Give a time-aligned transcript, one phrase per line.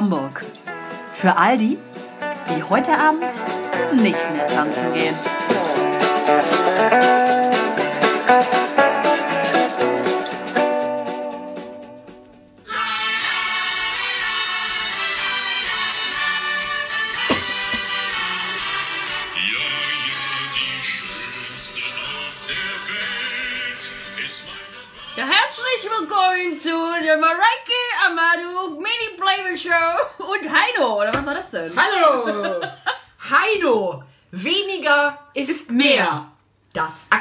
[0.00, 0.46] Hamburg.
[1.12, 1.76] Für all die,
[2.48, 3.30] die heute Abend
[3.92, 5.14] nicht mehr tanzen gehen.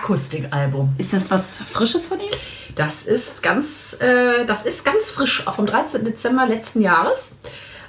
[0.09, 0.95] Akustikalbum.
[0.97, 2.31] Ist das was Frisches von ihm?
[2.73, 6.03] Das ist ganz, äh, das ist ganz frisch, auch vom 13.
[6.03, 7.39] Dezember letzten Jahres.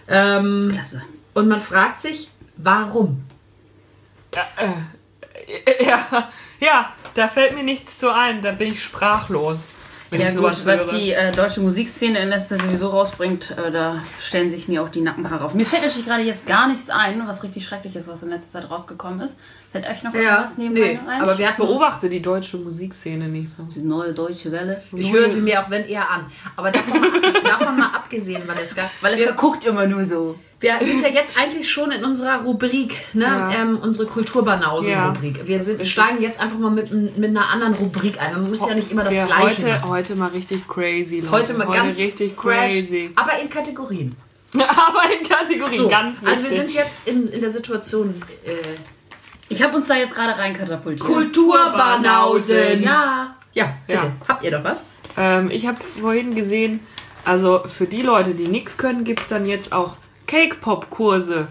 [0.07, 1.03] Ähm, Klasse.
[1.33, 3.25] und man fragt sich, warum?
[5.81, 6.29] Ja,
[6.61, 9.59] ja, da fällt mir nichts zu ein, da bin ich sprachlos.
[10.11, 13.71] Wenn Ja ich sowas gut, was die äh, deutsche Musikszene in letzter sowieso rausbringt, äh,
[13.71, 15.55] da stellen sich mir auch die Nackenhaare auf.
[15.55, 18.61] Mir fällt natürlich gerade jetzt gar nichts ein, was richtig schrecklich ist, was in letzter
[18.61, 19.37] Zeit rausgekommen ist.
[19.73, 21.23] Fällt euch noch irgendwas nebenbei nee, ein?
[21.23, 23.63] aber wir beobachte die deutsche Musikszene nicht so.
[23.73, 24.83] die neue deutsche Welle.
[24.93, 26.27] ich höre sie mir auch wenn eher an.
[26.57, 27.01] Aber davon,
[27.45, 28.91] davon mal abgesehen, Valeska.
[29.01, 30.37] Weil es wir, guckt immer nur so.
[30.59, 33.27] wir sind ja jetzt eigentlich schon in unserer Rubrik, ne?
[33.27, 33.53] Ja.
[33.63, 35.47] Ähm, unsere Kulturbanausen-Rubrik.
[35.47, 38.33] Wir sind, steigen jetzt einfach mal mit, mit einer anderen Rubrik ein.
[38.33, 39.89] Man muss ja nicht immer das Ja, Gleiche heute, machen.
[39.89, 41.31] heute mal richtig crazy, Leute.
[41.31, 43.11] Heute mal ganz richtig fresh, crazy.
[43.15, 44.17] aber in Kategorien.
[44.53, 46.29] Aber in Kategorien So, ganz wichtig.
[46.29, 48.51] also wir sind jetzt in, in der Situation äh,
[49.51, 51.07] Ich habe uns da jetzt gerade reinkatapultiert.
[51.07, 52.83] Kulturbanausen.
[52.83, 53.35] Ja.
[53.53, 54.05] Ja, bitte.
[54.05, 54.13] Ja.
[54.29, 54.87] Habt ihr doch was?
[55.17, 56.81] ähm, ich habe vorhin gesehen,
[57.25, 59.97] also für die Leute, die nichts können, gibt es dann jetzt auch
[60.29, 61.49] Cake-Pop-Kurse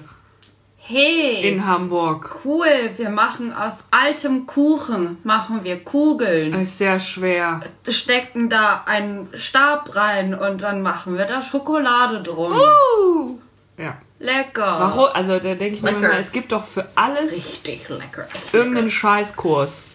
[0.78, 1.48] Hey.
[1.48, 2.38] in Hamburg.
[2.46, 2.66] Cool,
[2.98, 7.60] wir machen aus altem Kuchen, machen wir Kugeln, Das ist sehr schwer.
[7.88, 12.54] stecken da einen Stab rein und dann machen wir da Schokolade drum.
[12.54, 13.38] Uh.
[13.78, 13.98] Ja.
[14.20, 14.80] Lecker.
[14.80, 15.08] Warum?
[15.14, 16.10] Also da denke ich mir Lecker.
[16.10, 18.28] immer, es gibt doch für alles Richtig lecker.
[18.34, 19.86] echt irgendeinen Scheißkurs.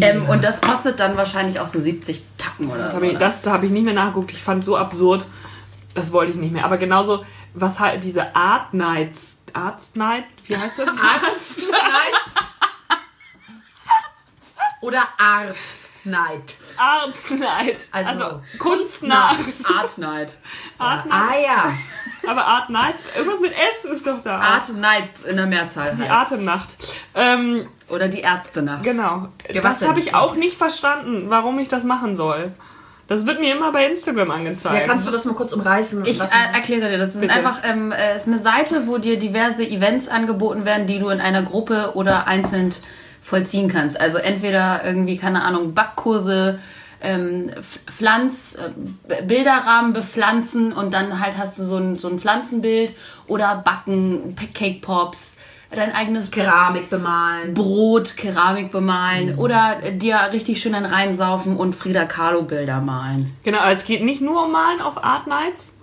[0.00, 2.96] Ähm, und das kostet dann wahrscheinlich auch so 70 Tacken oder Das so.
[2.96, 3.18] habe ich, ne?
[3.18, 4.32] das, da habe ich nicht mehr nachgeguckt.
[4.32, 5.26] Ich fand es so absurd.
[5.94, 6.64] Das wollte ich nicht mehr.
[6.64, 7.24] Aber genauso,
[7.54, 10.88] was halt diese Art Nights, Arts Night, wie heißt das?
[10.88, 12.98] Arts Night.
[14.80, 16.54] Oder Arts Night.
[16.76, 17.76] Arts Night.
[17.92, 19.38] Also, Also, Kunstnacht.
[19.64, 20.32] Art Night.
[20.78, 21.14] Art Night.
[21.14, 21.72] Ah ja.
[22.28, 24.38] Aber Art Night, irgendwas mit S ist doch da.
[24.38, 26.32] Art Nights in der Mehrzahl Die halt.
[26.32, 26.74] Atemnacht.
[27.14, 28.82] Ähm, Oder die Ärztenacht.
[28.82, 29.28] genau.
[29.50, 32.52] Ja, was das habe ich auch nicht verstanden, warum ich das machen soll.
[33.08, 34.74] Das wird mir immer bei Instagram angezeigt.
[34.74, 36.04] Ja, kannst du das mal kurz umreißen?
[36.06, 36.24] Ich äh,
[36.54, 40.64] erkläre dir, das ist einfach ähm, äh, ist eine Seite, wo dir diverse Events angeboten
[40.64, 42.74] werden, die du in einer Gruppe oder einzeln
[43.22, 44.00] vollziehen kannst.
[44.00, 46.58] Also entweder irgendwie, keine Ahnung, Backkurse,
[47.00, 47.50] ähm,
[47.86, 52.94] Pflanz, äh, Bilderrahmen bepflanzen und dann halt hast du so ein, so ein Pflanzenbild
[53.26, 55.36] oder Backen, Cake Pops,
[55.70, 57.54] dein eigenes Keramik bemalen.
[57.54, 63.34] Brot, Keramik bemalen oder äh, dir richtig schön dann reinsaufen und Frida Kahlo Bilder malen.
[63.42, 65.78] Genau, aber es geht nicht nur um Malen auf Art Nights.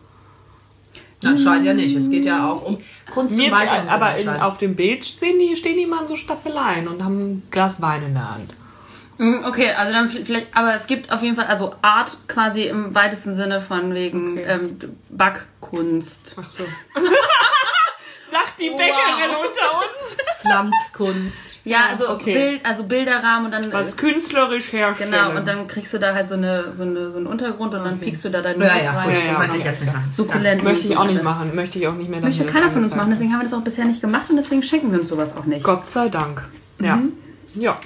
[1.26, 1.96] Anscheinend ja nicht.
[1.96, 2.78] Es geht ja auch um
[3.12, 4.02] Kunst Mir, und Weiterentwicklung.
[4.02, 7.20] aber in, auf dem Bild stehen die, stehen die mal in so Staffeleien und haben
[7.20, 8.54] ein Glas Wein in der Hand.
[9.18, 12.64] Mm, Okay, also dann vi- vielleicht, aber es gibt auf jeden Fall, also Art quasi
[12.64, 14.44] im weitesten Sinne von wegen Okay.
[14.48, 14.80] ähm,
[15.10, 16.36] Backkunst.
[16.42, 16.64] Ach so.
[18.32, 20.18] Sagt die Bäckerin unter uns.
[20.42, 21.60] Pflanzkunst.
[21.66, 22.34] Ja, also okay.
[22.34, 25.12] Bild, also Bilderrahmen und dann Was künstlerisch herstellen.
[25.12, 27.84] genau und dann kriegst du da halt so eine so eine so einen Untergrund und
[27.84, 29.10] dann piekst du da dein Ja, Moos ja, rein.
[29.10, 29.18] gut.
[29.26, 29.38] Ja, ja.
[29.40, 30.10] Möchte ich jetzt nicht machen.
[30.12, 30.64] Sukkulenten.
[30.64, 31.56] Möchte ich auch nicht machen.
[31.56, 32.22] Möchte ich auch nicht mehr.
[32.22, 34.64] Möchte keiner von uns machen, deswegen haben wir das auch bisher nicht gemacht und deswegen
[34.64, 35.64] schenken wir uns sowas auch nicht.
[35.64, 36.44] Gott sei Dank.
[36.80, 36.98] Ja.
[36.98, 37.14] Mhm.
[37.56, 37.80] Ja.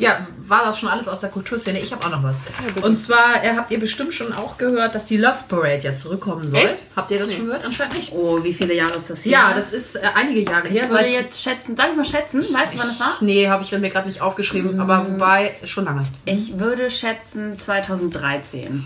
[0.00, 1.80] Ja, war das schon alles aus der Kulturszene?
[1.80, 2.40] Ich habe auch noch was.
[2.40, 2.86] bitte.
[2.86, 6.48] und zwar äh, habt ihr bestimmt schon auch gehört, dass die Love Parade ja zurückkommen
[6.48, 6.60] soll.
[6.60, 6.84] Echt?
[6.96, 7.64] Habt ihr das schon gehört?
[7.64, 8.12] Anscheinend nicht.
[8.12, 9.32] Oh, wie viele Jahre ist das hier?
[9.32, 10.84] Ja, das ist äh, einige Jahre her.
[10.86, 12.46] ich würde jetzt schätzen, darf ich mal schätzen?
[12.50, 13.16] Weißt du, wann es war?
[13.20, 16.04] Nee, habe ich mir gerade nicht aufgeschrieben, aber wobei schon lange.
[16.24, 18.84] Ich würde schätzen 2013.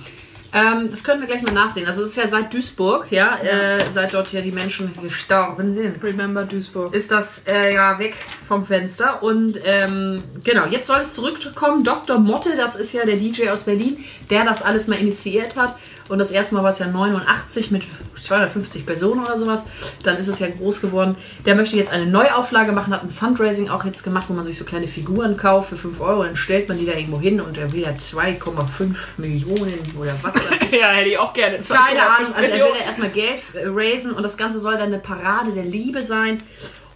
[0.54, 1.86] Ähm, das können wir gleich mal nachsehen.
[1.86, 6.02] Also es ist ja seit Duisburg, ja, Äh, seit dort ja die Menschen gestorben sind.
[6.02, 6.94] Remember Duisburg.
[6.94, 8.14] Ist das äh, ja weg
[8.46, 9.22] vom Fenster.
[9.22, 11.82] Und ähm, genau, jetzt soll es zurückkommen.
[11.82, 12.18] Dr.
[12.18, 15.76] Motte, das ist ja der DJ aus Berlin, der das alles mal initiiert hat.
[16.08, 17.82] Und das erste Mal war es ja 89 mit
[18.22, 19.64] 250 Personen oder sowas.
[20.02, 21.16] Dann ist es ja groß geworden.
[21.46, 24.58] Der möchte jetzt eine Neuauflage machen, hat ein Fundraising auch jetzt gemacht, wo man sich
[24.58, 26.24] so kleine Figuren kauft für 5 Euro.
[26.24, 30.34] Dann stellt man die da irgendwo hin und er will ja 2,5 Millionen oder was
[30.34, 30.72] weiß ich.
[30.72, 31.58] Ja, hätte ich auch gerne.
[31.58, 34.98] Keine Ahnung, also er will ja erstmal Geld raisen und das Ganze soll dann eine
[34.98, 36.42] Parade der Liebe sein.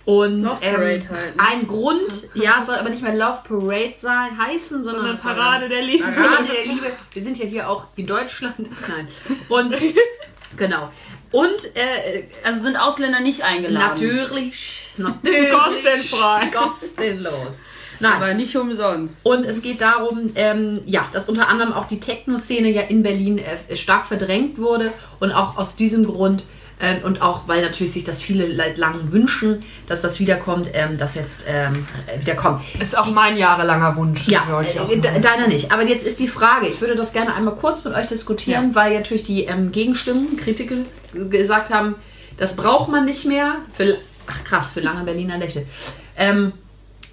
[0.08, 1.42] Und Love ähm, Parade halt, ne?
[1.42, 5.68] ein Grund, ja, es soll aber nicht mehr Love Parade sein, heißen, sondern Sondern Parade
[5.68, 6.04] der Liebe.
[6.04, 6.86] Parade der Liebe.
[7.12, 8.56] Wir sind ja hier auch in Deutschland.
[8.88, 9.06] Nein.
[9.50, 9.74] Und
[10.56, 10.90] genau.
[11.30, 13.86] Und äh, Also sind Ausländer nicht eingeladen.
[13.86, 16.46] natürlich, natürlich Kostenfrei.
[16.54, 17.60] kostenlos.
[18.00, 19.26] Nein, Aber nicht umsonst.
[19.26, 23.36] Und es geht darum, ähm, ja, dass unter anderem auch die Techno-Szene ja in Berlin
[23.36, 24.90] äh, stark verdrängt wurde
[25.20, 26.44] und auch aus diesem Grund
[26.78, 30.98] äh, und auch weil natürlich sich das viele seit langem wünschen, dass das wiederkommt, ähm,
[30.98, 31.86] dass jetzt ähm,
[32.18, 32.62] wiederkommt.
[32.80, 34.28] Ist auch mein jahrelanger Wunsch.
[34.28, 35.72] Ja, äh, deiner nicht.
[35.72, 38.74] Aber jetzt ist die Frage, ich würde das gerne einmal kurz mit euch diskutieren, Ja.
[38.74, 40.76] weil natürlich die ähm, Gegenstimmen, Kritiker
[41.12, 41.96] gesagt haben,
[42.36, 43.56] das braucht man nicht mehr.
[43.72, 43.96] Für,
[44.26, 45.66] ach krass, für lange Berliner Nächte.
[46.16, 46.52] Ähm,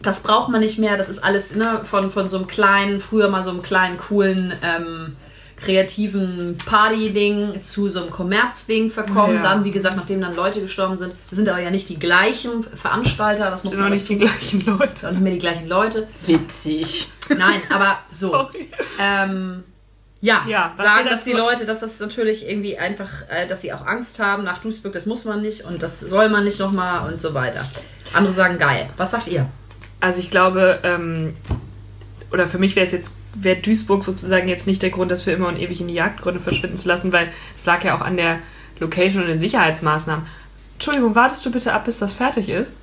[0.01, 0.97] das braucht man nicht mehr.
[0.97, 4.53] Das ist alles ne, von, von so einem kleinen, früher mal so einem kleinen, coolen,
[4.63, 5.15] ähm,
[5.57, 9.37] kreativen Party-Ding zu so einem Kommerzding verkommen.
[9.37, 9.43] Ja.
[9.43, 12.63] Dann, wie gesagt, nachdem dann Leute gestorben sind, das sind aber ja nicht die gleichen
[12.75, 13.49] Veranstalter.
[13.49, 15.07] Das muss sind man noch nicht die gleichen Leute.
[15.07, 16.07] auch nicht mehr die gleichen Leute.
[16.25, 17.09] Witzig.
[17.29, 18.49] Nein, aber so.
[18.99, 19.63] Ähm,
[20.21, 23.71] ja, Ja, was sagen, dass die Leute, dass das natürlich irgendwie einfach, äh, dass sie
[23.73, 27.11] auch Angst haben nach Duisburg, das muss man nicht und das soll man nicht nochmal
[27.11, 27.61] und so weiter.
[28.13, 28.89] Andere sagen geil.
[28.97, 29.47] Was sagt ihr?
[29.99, 31.35] Also ich glaube, ähm,
[32.31, 35.31] oder für mich wäre es jetzt, wäre Duisburg sozusagen jetzt nicht der Grund, das für
[35.31, 38.17] immer und ewig in die Jagdgründe verschwinden zu lassen, weil es lag ja auch an
[38.17, 38.39] der
[38.79, 40.25] Location und den Sicherheitsmaßnahmen.
[40.73, 42.73] Entschuldigung, wartest du bitte ab, bis das fertig ist?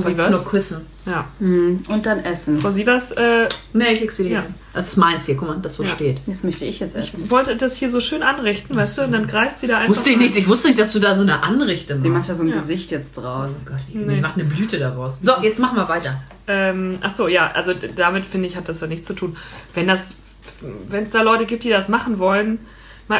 [0.00, 0.44] Frau Wollt's nur Sievers?
[0.46, 0.86] küssen.
[1.04, 1.24] Ja.
[1.38, 2.60] Hm, Und dann essen.
[2.60, 4.40] Frau Sievers äh, Nee, ich leg's wieder Ja.
[4.42, 4.54] hin.
[4.72, 5.90] Das ist meins hier, guck mal, das wo Ja.
[5.90, 6.22] steht.
[6.26, 7.28] Das möchte ich jetzt essen.
[7.30, 9.90] wollte das hier so schön anrichten, weißt du, und dann greift sie da einfach.
[9.90, 12.30] Wusste ich nicht, ich wusste nicht, dass du da so eine Anrichte Sie macht machst.
[12.30, 12.54] da so ein Ja.
[12.54, 13.52] Gesicht jetzt draus.
[13.62, 14.20] Oh Gott, die Nee.
[14.20, 15.20] macht eine Blüte daraus.
[15.20, 16.22] So, jetzt machen wir weiter.
[16.46, 19.36] Ähm, ach so, ja, also damit finde ich, hat das ja nichts zu tun.
[19.74, 20.14] Wenn das,
[20.88, 22.60] wenn es da Leute gibt, die das machen wollen,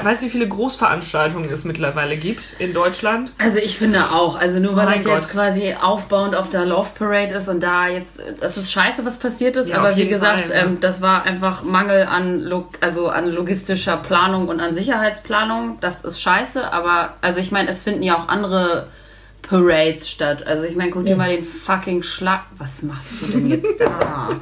[0.03, 3.33] weißt du, wie viele Großveranstaltungen es mittlerweile gibt in Deutschland?
[3.39, 5.15] Also ich finde auch, also nur weil Mein das Gott.
[5.19, 9.19] jetzt quasi aufbauend auf der Love Parade ist und da jetzt, das ist scheiße, was
[9.19, 10.62] passiert ist, Ja, aber wie gesagt, Fall, ja.
[10.65, 15.79] ähm, das war einfach Mangel an, Log also an logistischer Planung und an Sicherheitsplanung.
[15.81, 18.88] Das ist scheiße, aber also ich meine, es finden ja auch andere
[19.43, 20.47] Parades statt.
[20.47, 22.43] Also ich meine, guck dir mal den fucking Schlag.
[22.59, 24.31] Was machst du denn jetzt da?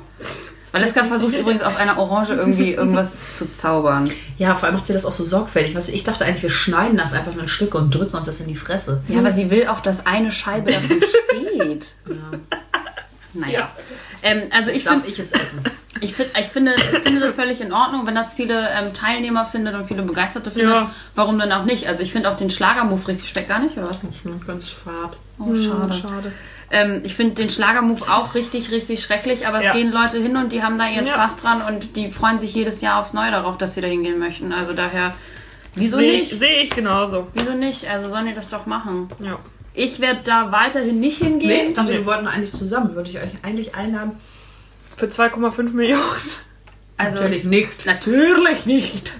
[0.72, 4.10] Valeska versucht übrigens aus einer Orange irgendwie irgendwas zu zaubern.
[4.38, 5.74] Ja, vor allem macht sie das auch so sorgfältig.
[5.74, 8.40] Weißt du, ich dachte eigentlich, wir schneiden das einfach in Stücke und drücken uns das
[8.40, 9.02] in die Fresse.
[9.08, 11.94] Ja, aber sie will auch, dass eine Scheibe davon steht.
[13.32, 13.60] Naja.
[13.60, 13.72] Ja.
[14.22, 15.62] Ähm, also ich, Darf find, ich es essen?
[16.00, 19.44] ich, find, ich, finde, ich finde das völlig in Ordnung, wenn das viele ähm, Teilnehmer
[19.44, 20.74] findet und viele Begeisterte findet.
[20.74, 20.90] Ja.
[21.14, 21.86] Warum dann auch nicht?
[21.88, 24.02] Also ich finde auch den Schlagermove richtig schmeckt gar nicht, oder was?
[24.46, 25.16] Ganz fad.
[25.38, 25.92] Oh, schade.
[25.92, 26.32] Schade.
[26.72, 29.72] Ähm, ich finde den Schlagermove auch richtig, richtig schrecklich, aber es Ja.
[29.72, 31.14] gehen Leute hin und die haben da ihren Ja.
[31.14, 34.18] Spaß dran und die freuen sich jedes Jahr aufs Neue darauf, dass sie da hingehen
[34.20, 34.52] möchten.
[34.52, 35.14] Also daher,
[35.74, 36.38] wieso Sehe ich, nicht?
[36.38, 37.26] seh ich genauso.
[37.34, 37.88] Wieso nicht?
[37.90, 39.08] Also sollen die das doch machen.
[39.18, 39.38] Ja.
[39.74, 41.48] Ich werde da weiterhin nicht hingehen.
[41.48, 41.98] Nee, ich dachte, Nee.
[41.98, 42.94] wir wollten eigentlich zusammen.
[42.94, 44.12] Würde ich euch eigentlich einladen?
[44.96, 46.02] Für 2,5 Millionen.
[46.96, 47.86] Also, Natürlich nicht.
[47.86, 49.12] Natürlich nicht.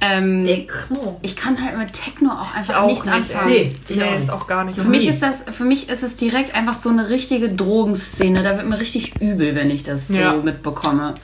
[0.00, 1.18] Ähm, Techno.
[1.22, 3.50] ich kann halt mit Techno auch einfach auch nichts nicht, anfangen.
[3.50, 4.78] Nee, ich Nee, ist auch gar nicht.
[4.78, 8.42] Für mich ist das, für mich ist es direkt einfach so eine richtige Drogenszene.
[8.42, 10.34] Da wird mir richtig übel, wenn ich das so Ja.
[10.34, 11.14] mitbekomme.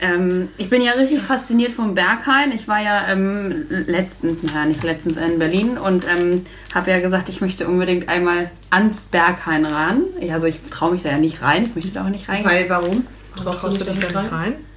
[0.00, 2.52] Ähm, ich bin ja richtig fasziniert vom Berghain.
[2.52, 7.28] Ich war ja ähm, letztens, naja, nicht letztens in Berlin und ähm, habe ja gesagt,
[7.28, 10.02] ich möchte unbedingt einmal ans Berghain ran.
[10.30, 11.64] Also ich traue mich da ja nicht rein.
[11.64, 12.48] Ich möchte da auch nicht reingehen.
[12.50, 13.06] Weil, warum?
[13.34, 13.92] Traust du dich da
[14.22, 14.52] nicht rein?
[14.52, 14.67] Mm,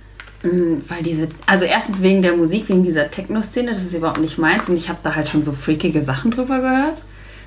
[0.44, 4.70] Weil diese, also erstens wegen der Musik, wegen dieser Techno-Szene, das ist überhaupt nicht meins.
[4.70, 7.04] Und ich habe da halt schon so freakige Sachen drüber gehört.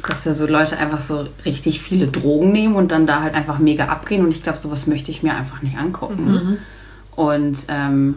[0.06, 3.58] Dass da so Leute einfach so richtig viele Drogen nehmen und dann da halt einfach
[3.58, 4.24] mega abgehen.
[4.24, 6.58] Und ich glaube, sowas möchte ich mir einfach nicht angucken.
[7.16, 8.16] Und ähm,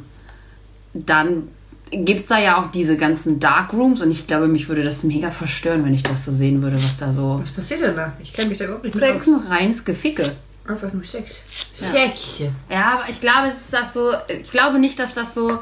[0.94, 1.44] dann
[1.92, 5.32] gibt es da ja auch diese ganzen Darkrooms und ich glaube, mich würde das mega
[5.32, 7.40] verstören, wenn ich das so sehen würde, was da so.
[7.42, 8.14] Was passiert denn da?
[8.22, 10.24] Ich kenne mich da überhaupt nicht Das mit ist nur reines Geficke.
[10.68, 11.36] Einfach nur Sex.
[11.76, 12.44] Sex.
[12.70, 14.14] Ja, aber ich glaube, es ist das so.
[14.28, 15.60] Ich glaube nicht, dass das so.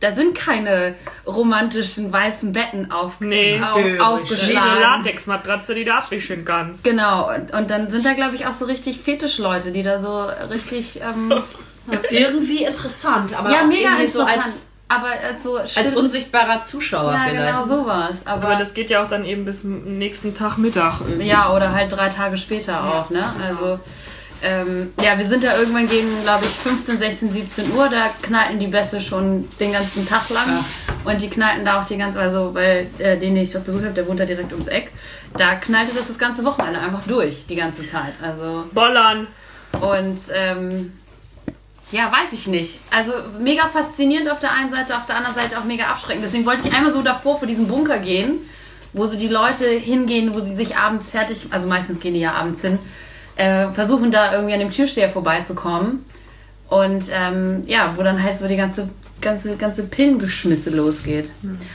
[0.00, 0.94] Da sind keine
[1.26, 3.60] romantischen weißen Betten auf, Nee.
[3.60, 3.84] auf, Natürlich.
[3.84, 4.80] Wie eine aufgeschlagen.
[4.80, 6.84] Latexmatratze, die du abwischen kannst.
[6.84, 10.22] Genau, und, und dann sind da, glaube ich, auch so richtig Fetischleute, die da so
[10.50, 11.00] richtig.
[11.02, 11.32] Ähm,
[12.10, 14.12] Irgendwie interessant, aber ja, auch mega irgendwie interessant.
[14.12, 17.46] so als, aber als so als unsichtbarer Zuschauer Ja, vielleicht.
[17.48, 18.16] genau sowas.
[18.24, 21.00] Aber, Aber das geht ja auch dann eben bis nächsten Tag Mittag.
[21.00, 21.26] irgendwie.
[21.28, 23.32] ja, oder halt drei Tage später auch, ne?
[23.46, 23.78] Also.
[24.42, 27.90] Ähm, ja, wir sind da irgendwann gegen, glaube ich, 15, 16, 17 Uhr.
[27.90, 30.46] Da knallten die Bässe schon den ganzen Tag lang.
[30.48, 30.64] Ja.
[31.12, 33.84] Und die knallten da auch die ganze, also bei äh, den, den ich dort besucht
[33.84, 34.92] habe, der wohnt da direkt ums Eck.
[35.36, 38.14] Da knallte das das ganze Wochenende einfach durch, die ganze Zeit.
[38.22, 39.26] Also, Bollern.
[39.80, 40.92] und ähm,
[41.92, 42.80] ja, weiß ich nicht.
[42.90, 46.24] Also mega faszinierend auf der einen Seite, auf der anderen Seite auch mega abschreckend.
[46.24, 48.38] Deswegen wollte ich einmal so davor vor diesen Bunker gehen,
[48.92, 52.32] wo so die Leute hingehen, wo sie sich abends fertig, also meistens gehen die ja
[52.32, 52.78] abends hin,
[53.36, 56.04] äh, versuchen da irgendwie an dem Türsteher vorbeizukommen.
[56.68, 58.88] Und ähm, ja, wo dann halt so die ganze
[59.20, 61.28] ganze, ganze Pillengeschmisse losgeht.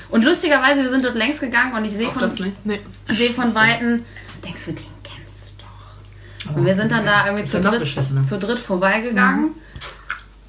[0.09, 2.31] Und lustigerweise, wir sind dort längs gegangen und ich sehe von.
[2.63, 2.81] Nee.
[3.11, 4.05] sehe von Weitem,
[4.43, 6.55] denkst du, den kennst du doch.
[6.55, 9.55] Und wir sind dann da irgendwie zu dritt, zu dritt vorbeigegangen.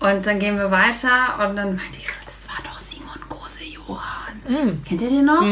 [0.09, 3.65] Und dann gehen wir weiter und dann meinte ich so, das war doch Simon Gose
[3.65, 4.83] Johann.
[4.87, 5.43] Kennt ihr den noch?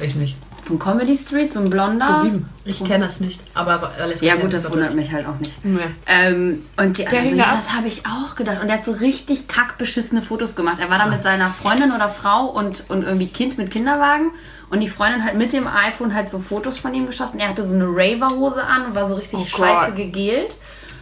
[0.00, 0.36] Ich nicht.
[0.62, 2.22] Von Comedy Street, so ein Blonder.
[2.24, 2.48] Sieben.
[2.64, 3.40] Ich kenne das nicht.
[3.54, 5.64] Aber alles Ja gut, das wundert mich halt auch nicht.
[5.64, 5.78] Nee.
[6.08, 8.60] Ähm, und die anderen so, ja, das habe ich auch gedacht.
[8.60, 10.78] Und er hat so richtig kackbeschissene Fotos gemacht.
[10.80, 14.32] Er war da mit seiner Freundin oder Frau und, und irgendwie Kind mit Kinderwagen.
[14.68, 17.38] Und die Freundin hat mit dem iPhone halt so Fotos von ihm geschossen.
[17.38, 19.96] Er hatte so eine Raver-Hose an und war so richtig Oh scheiße Gott.
[19.96, 20.56] gegelt.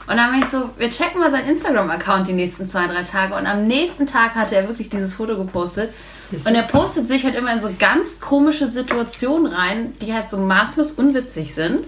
[0.06, 3.34] Und dann war ich so, wir checken mal seinen Instagram-Account die nächsten zwei, drei Tage.
[3.34, 5.92] Und am nächsten Tag hatte er wirklich dieses Foto gepostet.
[6.30, 10.36] Und er postet sich halt immer in so ganz komische Situationen rein, die halt so
[10.36, 11.86] maßlos unwitzig sind.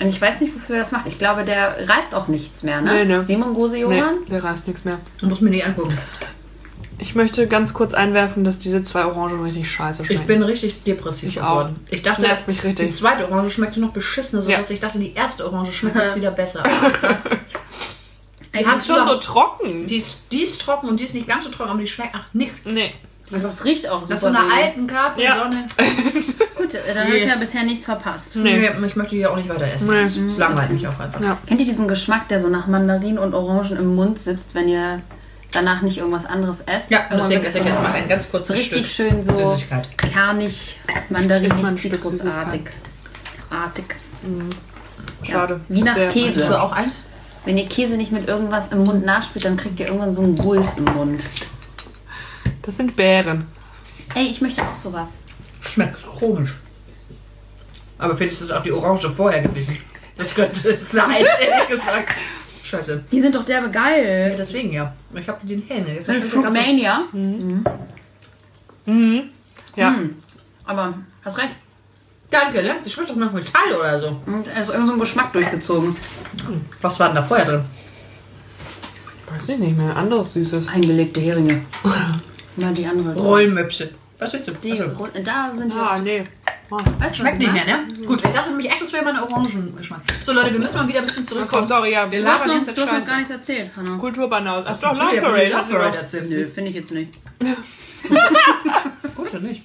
[0.00, 1.06] Und ich weiß nicht, wofür er das macht.
[1.06, 2.92] Ich glaube, der reißt auch nichts mehr, ne?
[2.94, 3.24] Nee, ne.
[3.24, 4.16] Simon Gose Nee, Johann?
[4.30, 4.98] der reißt nichts mehr.
[5.18, 5.96] Du musst mir nicht angucken.
[7.02, 10.20] Ich möchte ganz kurz einwerfen, dass diese zwei Orangen richtig scheiße schmecken.
[10.20, 11.80] Ich bin richtig depressiv Ich geworden.
[11.84, 11.92] auch.
[11.92, 12.86] Ich dachte, Das nervt mich richtig.
[12.88, 14.74] die zweite Orange schmeckte noch beschissener, sodass Ja.
[14.74, 16.62] ich dachte, die erste Orange schmeckt jetzt wieder besser.
[17.02, 19.86] Das, die, die hat ist schon so trocken.
[19.86, 22.10] die, ist, die ist trocken und die ist nicht ganz so trocken, aber die schmeckt
[22.14, 22.54] ach nichts.
[22.64, 22.92] Nee.
[23.32, 24.08] Also das riecht auch super.
[24.10, 25.66] Das ist so eine alten Capri-Sonne.
[26.56, 28.36] Gut, äh, dann habe ich ja bisher nichts verpasst.
[28.36, 28.58] Nee.
[28.58, 28.86] Nee.
[28.86, 29.88] Ich möchte die auch nicht weiter essen.
[29.90, 30.02] Nee.
[30.02, 31.20] Das langweilt mich auch einfach.
[31.20, 31.38] Ja.
[31.46, 35.00] Kennt ihr diesen Geschmack, der so nach Mandarinen und Orangen im Mund sitzt, wenn ihr
[35.52, 36.90] danach nicht irgendwas anderes esst?
[36.90, 39.32] Ja, Irgendwann deswegen esse es ich jetzt mal ein ganz kurzes richtig Stück schön so
[39.34, 39.88] Süßigkeit.
[39.98, 42.62] kernig, mandarinig, zitrusartig.
[43.50, 43.96] Artig.
[45.22, 45.60] Schade.
[45.68, 46.36] Wie nach Sehr- Käse.
[46.36, 47.04] Willst du auch eins?
[47.44, 50.36] Wenn ihr Käse nicht mit irgendwas im Mund nachspült, dann kriegt ihr irgendwann so einen
[50.36, 51.20] Gulf im Mund.
[52.62, 53.48] Das sind Beeren.
[54.14, 55.08] Ey, ich möchte auch sowas.
[55.60, 56.54] Schmeckt komisch.
[57.98, 59.78] Aber vielleicht ist es auch die Orange vorher gewesen.
[60.16, 62.14] Das könnte es sein, ehrlich gesagt.
[62.72, 63.04] Scheiße.
[63.12, 64.34] Die sind doch derbe Ja, geil.
[64.38, 64.94] deswegen ja.
[65.14, 65.94] Ich habe den Hähne.
[65.94, 67.02] Das ist schon ganz so- Fruitmania.
[69.76, 69.90] Ja.
[69.94, 70.16] Hm.
[70.64, 71.50] Aber hast recht.
[72.30, 72.76] Danke, ne?
[72.82, 74.16] Das schmeckt doch nach Metall oder so.
[74.26, 75.94] Und er ist irgend so ein Geschmack durchgezogen.
[76.80, 77.64] Was war denn da vorher drin?
[79.30, 79.94] Weiß ich nicht mehr.
[79.96, 80.68] Anderes Süßes.
[80.68, 81.62] Eingelegte Heringe.
[82.58, 83.14] Ja, die andere.
[83.14, 83.90] Rollmöpse.
[84.22, 84.52] Was willst du?
[84.52, 84.80] Die.
[84.80, 85.76] Ro- da sind die.
[85.76, 86.24] Ah, nee.
[86.70, 86.76] Ah.
[86.76, 88.06] weißt du, was Schmeckt ich nicht mehr, ne?
[88.06, 90.00] Gut, ich dachte nämlich echt, das wäre mal ein Orangengeschmack.
[90.24, 91.66] So Leute, wir müssen mal wieder ein bisschen Achso, zurückkommen.
[91.66, 92.10] sorry, ja.
[92.10, 93.06] Wir Du hast, noch, jetzt du hast Scheiße.
[93.08, 93.96] gar nichts erzählt, Hanna.
[93.98, 94.66] Kulturbanause.
[94.68, 95.54] Achso, Love Love Parade.
[95.54, 96.30] hast du Parade erzählt.
[96.30, 97.12] Nö, finde ich jetzt nicht.
[99.16, 99.62] Gut oder nicht?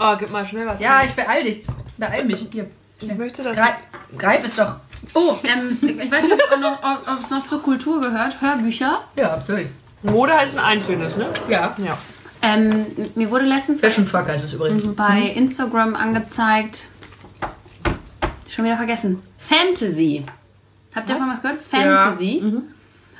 [0.00, 0.80] Oh, gib mal schnell was.
[0.80, 1.64] Ja, ich beeil dich.
[1.96, 2.46] Beeil mich.
[2.52, 2.70] Hier.
[3.00, 3.56] ich möchte das.
[3.56, 3.74] Greif,
[4.16, 4.76] greif es doch.
[5.14, 8.40] Oh, ähm, ich weiß nicht, ob es noch, ob- ob es noch zur Kultur gehört.
[8.40, 9.04] Hörbücher.
[9.16, 9.68] Ja, natürlich.
[10.02, 11.28] Mode heißt ein einzelnes, ne?
[11.48, 11.74] Ja.
[11.78, 11.98] Ja.
[12.42, 14.84] Ähm, mir wurde letztens Fashion Fuck heißt es übrigens.
[14.94, 16.88] bei Instagram angezeigt.
[18.48, 19.20] Schon wieder vergessen.
[19.36, 20.24] Fantasy.
[20.94, 21.60] Habt ihr davon was gehört?
[21.60, 22.42] Fantasy.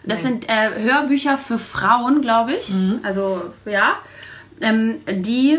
[0.04, 2.72] Das sind äh, Hörbücher für Frauen, glaube ich.
[3.02, 3.96] Also, ja.
[4.60, 5.58] Ähm, die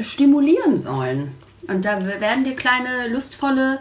[0.00, 1.32] stimulieren sollen.
[1.68, 3.80] Und da werden dir kleine, lustvolle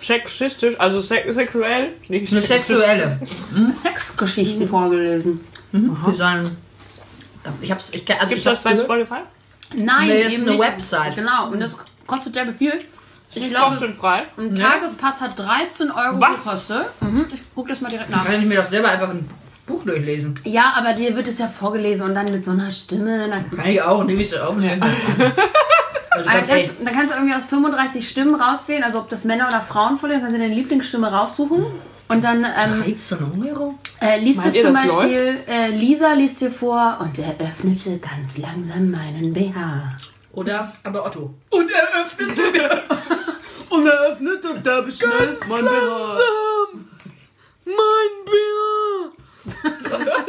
[0.00, 1.94] Sexistisch, also se sexuell.
[2.08, 3.18] Nicht Eine sexuelle.
[3.72, 5.40] Sexgeschichten vorgelesen.
[5.72, 6.56] Die sollen.
[7.60, 7.90] Ich hab's.
[7.92, 8.86] Ich, also Gibt's ich das bei gehört.
[8.86, 9.20] Spotify?
[9.74, 10.62] Nein, Nee, das eben eine nicht.
[10.62, 11.14] Website.
[11.16, 11.76] Genau, und das
[12.06, 12.72] kostet derbe viel.
[13.30, 14.22] Ich Nicht glaube, kostenfrei.
[14.38, 16.44] ein Tagespass hat 13 Euro Was?
[16.44, 16.86] gekostet.
[17.00, 18.24] Mhm, ich gucke das mal direkt nach.
[18.24, 19.28] Kann ich mir doch selber einfach ein
[19.66, 20.38] Buch durchlesen.
[20.44, 23.28] Ja, aber dir wird es ja vorgelesen und dann mit so einer Stimme.
[23.28, 24.56] Dann, Kann ich auch, nehme ich es auf.
[24.60, 24.76] Ja.
[26.12, 29.24] Also dann, ganz kannst, dann kannst du irgendwie aus 35 Stimmen rauswählen, also ob das
[29.24, 31.66] Männer oder Frauen vorlesen, kannst du deine Lieblingsstimme raussuchen.
[32.08, 33.78] Und dann ähm, 13 Euro?
[34.00, 38.38] äh, liest Meint es zum Beispiel, äh, Lisa liest dir vor und er öffnete ganz
[38.38, 39.96] langsam meinen BH.
[40.32, 41.34] Oder aber Otto.
[41.50, 42.82] Und er öffnete.
[43.68, 46.18] Und er öffnet und da beschnellt mein BH.
[47.64, 49.12] Mein BH.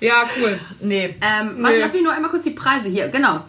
[0.00, 0.58] Ja, cool.
[0.80, 1.14] Nee.
[1.20, 1.82] Ähm, warte, Nee.
[1.82, 3.08] lass mich nur einmal kurz die Preise hier.
[3.08, 3.40] Genau.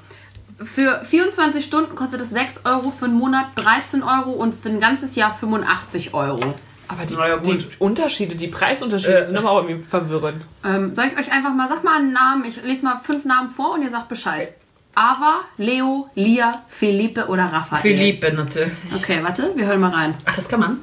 [0.63, 4.79] Für 24 Stunden kostet es 6 Euro, für einen Monat 13 Euro und für ein
[4.79, 6.53] ganzes Jahr 85 Euro.
[6.87, 7.67] Aber die, ja, die.
[7.79, 9.25] Unterschiede, die Preisunterschiede Äh.
[9.25, 10.43] sind aber auch irgendwie verwirrend.
[10.63, 13.49] Ähm, soll ich euch einfach mal, sag mal einen Namen, ich lese mal fünf Namen
[13.49, 14.53] vor und ihr sagt Bescheid.
[14.93, 17.81] Ava, Leo, Lia, Felipe oder Raphael.
[17.81, 18.71] Philippe natürlich.
[18.95, 20.15] Okay, warte, wir hören mal rein.
[20.23, 20.77] Ach, das kann man?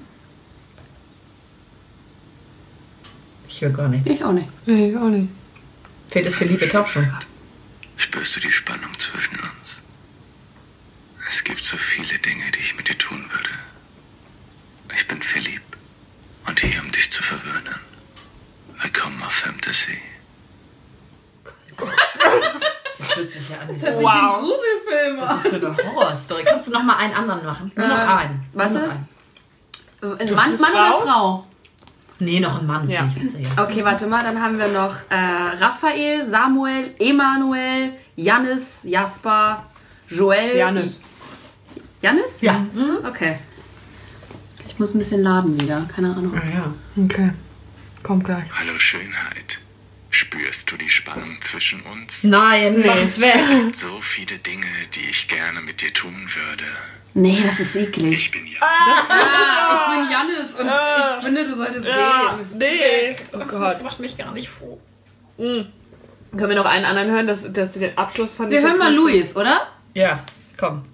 [3.48, 4.10] Ich höre gar nichts.
[4.10, 4.48] Ich auch nicht.
[4.66, 5.28] Nee, auch nicht.
[6.08, 7.10] Fehlt es Philippe Taub schon?
[7.96, 9.61] Spürst du die Spannung zwischen uns?
[11.34, 13.48] Es gibt so viele Dinge, die ich mit dir tun würde.
[14.94, 15.62] Ich bin Philipp
[16.46, 17.74] und hier, um dich zu verwöhnen.
[18.82, 19.96] Willkommen auf Fantasy.
[22.98, 23.68] Das hört sich ja an.
[23.70, 24.40] Wow.
[24.40, 25.20] Gruselfilme.
[25.22, 26.44] Das ist so eine Horrorstory.
[26.44, 27.72] Kannst du noch mal einen anderen machen?
[27.76, 28.44] Nur noch Äh, einen.
[28.52, 28.82] warte.
[30.02, 30.34] Einen.
[30.34, 31.00] Mann, Mann oder Frau?
[31.00, 31.46] Frau?
[32.18, 32.86] Nee, noch ein Mann.
[32.90, 33.08] Ja.
[33.56, 39.64] Okay, warte mal, dann haben wir noch äh, Raphael, Samuel, Emanuel, Jannis, Jasper,
[40.10, 40.54] Joel.
[42.02, 42.40] Janis.
[42.40, 42.40] Jannis?
[42.40, 42.52] Ja.
[42.82, 43.04] Mhm.
[43.06, 43.38] Okay.
[44.68, 46.34] Ich muss ein bisschen laden wieder, keine Ahnung.
[46.36, 46.74] Ah ja.
[47.04, 47.30] Okay.
[48.02, 48.44] Kommt gleich.
[48.58, 49.60] Hallo Schönheit.
[50.10, 52.24] Spürst du die Spannung zwischen uns?
[52.24, 53.40] Nein, mach es weg.
[53.74, 56.64] So viele Dinge, die ich gerne mit dir tun würde.
[57.14, 58.12] Nee, das ist eklig.
[58.12, 58.58] Ich bin ja.
[58.60, 62.58] Ah, ich bin Jannis und ich finde, du solltest Ja, gehen.
[62.58, 63.16] nee.
[63.32, 63.72] Oh Gott.
[63.72, 64.80] Das macht mich gar nicht froh.
[65.38, 65.68] Können
[66.32, 69.68] wir noch einen anderen hören, dass, dass den Abschluss von Wir hören mal Luis, oder?
[69.94, 70.24] Ja,
[70.58, 70.84] komm.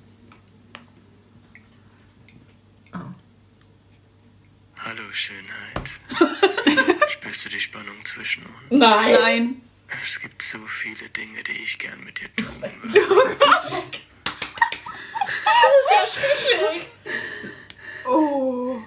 [4.89, 6.01] Hallo Schönheit.
[7.11, 8.55] Spürst du die Spannung zwischen uns?
[8.71, 9.13] Nein.
[9.13, 9.63] Nein.
[10.03, 12.49] Es gibt so viele Dinge, die ich gern mit dir tun
[12.85, 13.01] würde.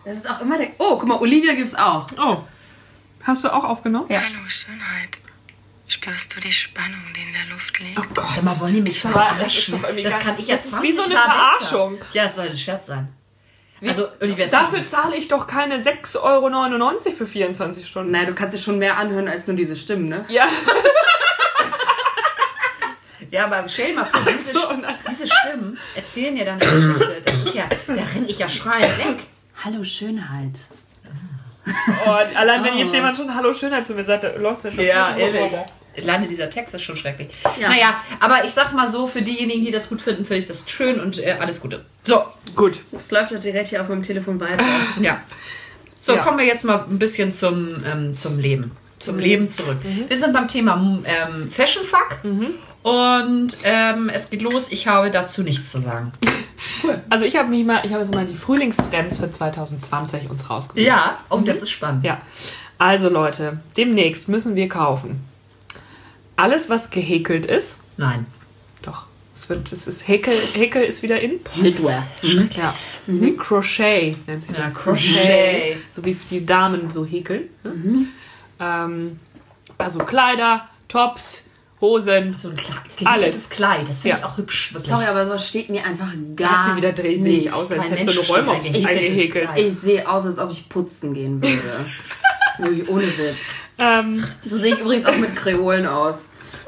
[0.03, 0.71] Das ist auch immer der.
[0.79, 2.07] Oh, guck mal, Olivia gibt's auch.
[2.17, 2.43] Oh.
[3.23, 4.07] Hast du auch aufgenommen?
[4.09, 4.19] Ja.
[4.21, 5.19] Hallo Schönheit.
[5.87, 7.99] Spürst du die Spannung, die in der Luft liegt?
[7.99, 8.25] Oh Gott.
[8.33, 9.83] Sag mal, wollen die mich das verarschen?
[9.85, 11.25] ist Das gar- kann ich das erst ist wie so 20 eine.
[11.25, 11.97] Verarschung.
[12.13, 13.13] Ja, es soll ein Scherz sein.
[13.83, 18.11] Also, Olivia, Dafür zahle ich doch keine 6,99 Euro für 24 Stunden.
[18.11, 20.25] Nein, du kannst dir schon mehr anhören als nur diese Stimmen, ne?
[20.29, 20.47] Ja.
[23.31, 24.59] Ja, aber stell mal vor, diese, so,
[25.09, 27.21] diese Stimmen erzählen ja dann Geschichte.
[27.23, 29.19] Das ist ja, da renn ich ja schreiend weg.
[29.63, 30.67] Hallo Schönheit.
[31.65, 34.83] Und allein wenn jetzt jemand schon Hallo Schönheit zu mir sagt, läuft es ja schon.
[34.83, 35.53] Ja, ehrlich.
[35.53, 35.63] rum.
[35.97, 37.29] Lande dieser Text ist schon schrecklich.
[37.59, 37.69] Ja.
[37.69, 40.69] Naja, aber ich sag's mal so, für diejenigen, die das gut finden, finde ich das
[40.69, 41.85] schön und äh, alles Gute.
[42.03, 42.23] So,
[42.55, 42.79] Gut.
[42.91, 44.63] Das läuft ja direkt hier auf meinem Telefon weiter.
[45.01, 45.21] ja.
[45.99, 46.21] So, Ja.
[46.21, 48.71] kommen wir jetzt mal ein bisschen zum, ähm, zum Leben.
[48.99, 49.77] Zum Leben zurück.
[50.07, 52.19] Wir sind beim Thema ähm, Fashion Fuck.
[52.83, 54.71] Und ähm, es geht los.
[54.71, 56.11] Ich habe dazu nichts zu sagen.
[57.09, 60.85] Also ich habe mich mal, ich habe jetzt mal die Frühlingstrends für 2020 uns rausgesucht.
[60.85, 62.05] Ja, und das ist spannend.
[62.05, 62.21] Ja.
[62.77, 65.23] Also Leute, demnächst müssen wir kaufen.
[66.41, 67.77] Alles, was gehäkelt ist.
[67.97, 68.25] Nein.
[68.81, 69.05] Doch.
[69.35, 71.43] Es wird, es ist Häkel, Häkel ist wieder in.
[71.43, 72.05] Knitwear.
[72.57, 72.73] Ja.
[73.07, 74.57] Nee, Crochet nennt sich das.
[74.65, 75.77] Ja, Crochet.
[75.91, 77.43] So wie die Damen so häkeln.
[77.63, 78.07] ne?
[78.59, 79.19] Ähm,
[79.77, 81.43] also Kleider, Tops,
[81.79, 82.35] Hosen.
[82.37, 82.77] So ein Kleid.
[83.05, 83.49] Alles.
[83.49, 83.87] Kleid.
[83.87, 84.25] Das finde Ja.
[84.25, 84.73] ich auch hübsch.
[84.73, 84.89] Wirklich.
[84.89, 87.83] Sorry, aber sowas steht mir einfach Da gar sie wieder dreht, sehe ich aus, als
[87.89, 89.07] hätte so eine Räume eingehäkelt.
[89.07, 91.85] gehäkeltes Ich sehe aus, als ob ich putzen gehen würde.
[92.57, 93.37] Wirklich ohne Witz.
[93.79, 96.25] Ähm, So sehe ich übrigens auch mit Kreolen aus.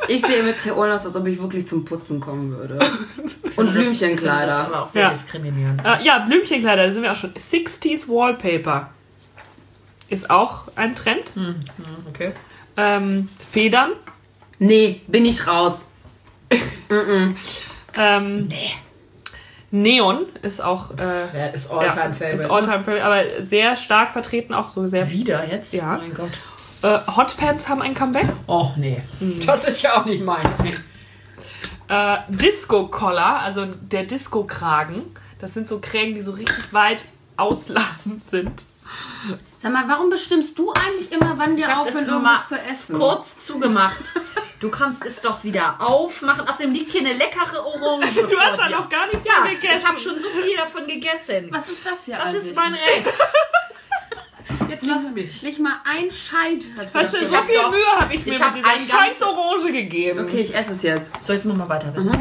[0.07, 2.79] Ich sehe mit Kreolen aus, als ob ich wirklich zum Putzen kommen würde.
[3.55, 4.53] Und Das ist Blümchenkleider.
[4.65, 5.09] aber auch sehr Ja.
[5.11, 5.81] diskriminierend.
[5.85, 7.33] äh, ja, Blümchenkleider, da sind wir auch schon.
[7.33, 8.89] 60s Wallpaper
[10.09, 11.31] ist auch ein Trend.
[12.09, 12.31] Okay.
[12.77, 13.91] Ähm, Federn.
[14.59, 15.89] Nee, bin ich raus.
[17.95, 18.49] Ähm,
[19.71, 22.49] Neon ist auch äh, Ja, ist ja, Alltime ist Favorite.
[22.51, 25.09] Alltime Favorite, aber sehr stark vertreten, auch so sehr.
[25.09, 25.73] Wieder jetzt?
[25.73, 25.95] Ja.
[25.97, 26.31] Oh mein Gott.
[26.83, 28.27] Äh, Hotpants haben ein Comeback.
[28.47, 29.01] Oh nee.
[29.45, 30.59] Das ist ja auch nicht meins.
[31.87, 35.15] Äh, Disco-Collar, also der Disco-Kragen.
[35.39, 37.05] Das sind so Krägen, die so richtig weit
[37.37, 38.63] ausladend sind.
[39.57, 42.99] Sag mal, warum bestimmst du eigentlich immer, wann wir aufhören, irgendwas zu essen?
[42.99, 44.11] kurz zugemacht.
[44.59, 46.47] Du kannst es doch wieder aufmachen.
[46.47, 48.13] Außerdem liegt hier eine leckere Orange.
[48.29, 49.77] Du hast da noch gar nichts Ja, gegessen.
[49.79, 51.47] ich habe schon so viel davon gegessen.
[51.51, 52.43] Was ist das hier Das eigentlich?
[52.45, 53.13] ist mein Rest.
[54.85, 55.43] Lass mich.
[55.43, 58.31] Nicht mal ein Scheit hast du Weißt du, so viel doch- Mühe habe ich mir
[58.33, 60.19] ich mit hab dieser ein scheiß ganze- Orange gegeben.
[60.19, 61.11] Okay, ich esse es jetzt.
[61.21, 62.11] So, jetzt machen wir weiter, bitte.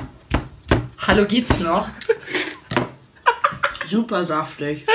[1.07, 1.89] Hallo, geht's noch?
[3.89, 4.87] Super saftig.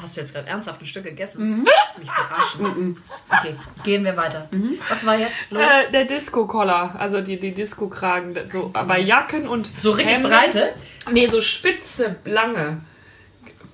[0.00, 1.64] Hast du jetzt gerade ernsthaft ein Stück gegessen?
[1.66, 3.02] Lass mich verarschen.
[3.28, 4.48] Okay, gehen wir weiter.
[4.88, 5.62] Was war jetzt los?
[5.62, 10.30] Äh, der Disco-Collar, also die, die Disco-Kragen, so bei Jacken und so richtig Hemden.
[10.30, 10.74] breite?
[11.10, 12.82] Nee, so spitze, lange.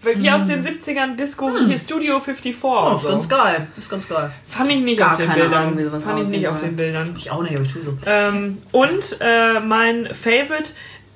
[0.05, 3.09] Wie aus den 70ern Disco, hier Studio 54 Oh, ist so.
[3.11, 3.67] ganz geil.
[3.77, 4.33] Ist ganz geil.
[4.49, 5.63] Fand ich nicht Gar auf den keine Bildern.
[5.67, 7.15] Ahnung, wie sowas Fand ich nicht auf den Bildern.
[7.17, 7.97] Ich auch nicht, aber ich tue so.
[8.07, 10.73] Ähm, und äh, mein Favorite,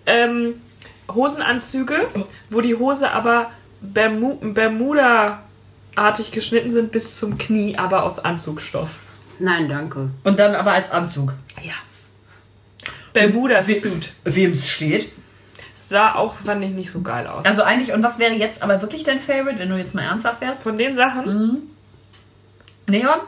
[0.07, 0.55] ähm,
[1.13, 2.07] Hosenanzüge,
[2.51, 8.91] wo die Hose aber Bermu Bermuda-artig geschnitten sind bis zum Knie, aber aus Anzugstoff.
[9.39, 10.11] Nein, danke.
[10.25, 11.33] Und dann aber als Anzug.
[11.63, 11.75] Ja.
[13.13, 14.13] Bermuda-Suit.
[14.25, 15.11] Wem es steht.
[15.89, 17.45] Sah auch, fand ich, nicht so geil aus.
[17.45, 20.41] Also eigentlich, und was wäre jetzt aber wirklich dein Favorite, wenn du jetzt mal ernsthaft
[20.41, 20.63] wärst?
[20.65, 21.71] Von den Sachen,
[22.89, 23.21] Neon?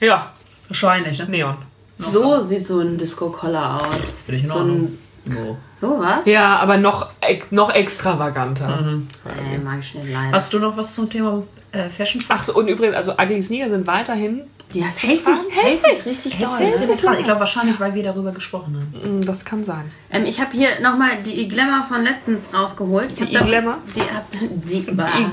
[0.00, 0.32] ja,
[0.68, 1.26] Wahrscheinlich, ne?
[1.28, 1.56] Neon.
[1.98, 3.96] So sieht so ein Disco-Collar aus.
[4.26, 4.76] Finde ich in So Ordnung.
[4.76, 4.98] ein,
[5.32, 5.56] So.
[5.76, 6.26] so was?
[6.26, 7.10] Ja, aber noch,
[7.50, 9.00] noch extravaganter.
[9.24, 10.32] Äh, mag ich schnell leider.
[10.32, 12.22] Hast du noch was zum Thema äh, Fashion?
[12.28, 14.42] Ach so, und übrigens, also Ugly Sneaker sind weiterhin
[14.74, 16.50] Ja, es hält sich, hält sich richtig doll.
[16.60, 17.16] Ich bin dran.
[17.18, 19.20] Ich glaube wahrscheinlich, weil wir darüber gesprochen haben.
[19.20, 19.90] Mm, Das kann sein.
[20.12, 23.10] Ähm, ich habe hier nochmal die Glamour von letztens rausgeholt.
[23.12, 23.78] Ich Die da- Glamour?
[23.96, 24.84] Die, hab, die,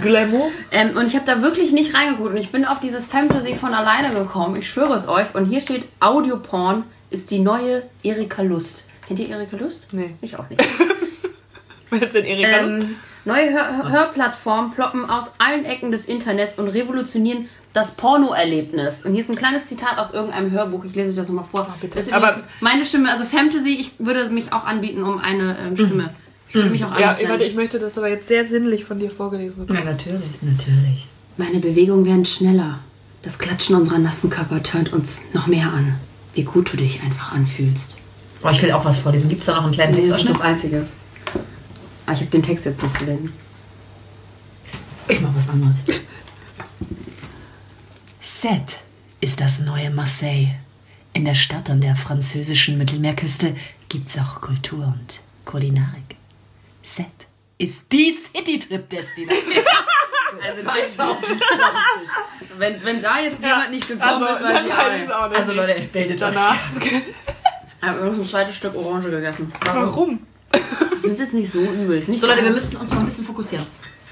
[0.02, 0.50] Glamour?
[0.72, 2.32] ähm, und ich habe da wirklich nicht reingeguckt.
[2.32, 4.56] Und ich bin auf dieses Fantasy von alleine gekommen.
[4.56, 5.34] Ich schwöre es euch.
[5.36, 8.86] Und hier steht, Audioporn ist die neue Erika Lust.
[9.06, 9.86] Kennt ihr Erika Lust?
[9.92, 10.16] Nee.
[10.22, 10.64] Ich auch nicht.
[11.90, 12.82] Wer ist denn Erika Lust?
[12.82, 12.96] Ähm,
[13.26, 19.04] neue Hör Hörplattformen ploppen aus allen Ecken des Internets und revolutionieren das Pornoerlebnis.
[19.06, 20.86] Und hier ist ein kleines Zitat aus irgendeinem Hörbuch.
[20.86, 21.68] Ich lese euch das nochmal vor.
[21.82, 21.98] bitte.
[21.98, 25.76] Das ist Aber- meine Stimme, also Fantasy, ich würde mich auch anbieten um eine ähm,
[25.78, 26.14] Stimme.
[26.48, 26.98] Ich würde mich auch Mhm.
[27.00, 27.30] Ja, anders nennen.
[27.32, 29.80] warte, ich möchte das aber jetzt sehr sinnlich von dir vorgelesen bekommen.
[29.80, 31.08] Ja, natürlich, natürlich.
[31.38, 32.80] Meine Bewegungen werden schneller.
[33.24, 35.96] Das Klatschen unserer nassen Körper tönt uns noch mehr an.
[36.34, 37.98] Wie gut du dich einfach anfühlst.
[38.42, 39.28] Boah, ich will auch was vorlesen.
[39.28, 40.86] Gibt es da noch einen kleinen Nee, das ist das Einzige.
[42.06, 43.34] Ah, ich habe den Text jetzt nicht gelesen.
[45.08, 45.84] Ich mach was anderes.
[48.26, 48.78] Sète
[49.22, 50.48] ist das neue Marseille.
[51.14, 53.56] In der Stadt an der französischen Mittelmeerküste
[53.88, 56.16] gibt's auch Kultur und Kulinarik.
[56.84, 57.28] Sète
[57.60, 59.64] ist die Citytrip-Destination.
[60.44, 61.30] Also 2020.
[62.58, 65.12] wenn, wenn da jetzt jemand nicht gekommen Also, ist, ich auch ich es nicht.
[65.14, 65.38] auch nicht.
[65.38, 66.34] Also Leute, bildet euch.
[66.34, 66.58] Danach.
[66.82, 69.54] Ich habe noch ein zweites Stück Orange gegessen.
[69.64, 70.26] Warum?
[70.52, 70.62] Das
[71.04, 72.04] ist jetzt nicht so übel.
[72.06, 73.66] Nicht So Leute, wir müssen uns mal ein bisschen fokussieren.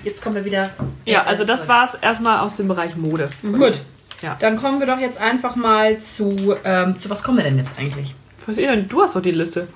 [0.03, 0.69] Jetzt kommen wir wieder.
[1.05, 3.29] Ja, also das war's erstmal aus dem Bereich Mode.
[3.41, 3.81] Gut.
[4.21, 4.35] Ja.
[4.39, 6.55] Dann kommen wir doch jetzt einfach mal zu.
[6.63, 8.15] Ähm, zu was kommen wir denn jetzt eigentlich?
[8.45, 8.87] Was ist denn?
[8.87, 9.67] Du hast doch die Liste.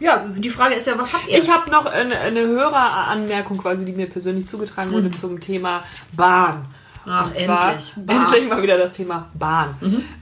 [0.00, 1.38] Ja, die Frage ist ja, was habt ihr?
[1.38, 6.64] Ich habe noch eine, eine Höreranmerkung quasi, die mir persönlich zugetragen wurde zum Thema Bahn.
[7.06, 7.92] Ach, Und zwar endlich.
[8.08, 9.74] endlich mal wieder das Thema Bahn.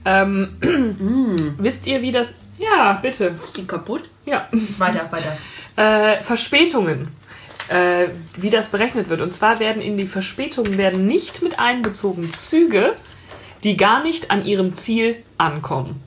[0.03, 0.57] Ähm,
[1.57, 2.33] wisst ihr, wie das...
[2.57, 3.35] Ja, bitte.
[3.41, 4.09] Ist die kaputt?
[4.25, 4.47] Ja.
[4.77, 5.37] Weiter, weiter.
[5.75, 7.07] Äh, Verspätungen.
[7.69, 9.21] Äh, wie das berechnet wird.
[9.21, 12.95] Und zwar werden in die Verspätungen werden nicht mit einbezogen Züge,
[13.63, 16.01] die gar nicht an ihrem Ziel ankommen.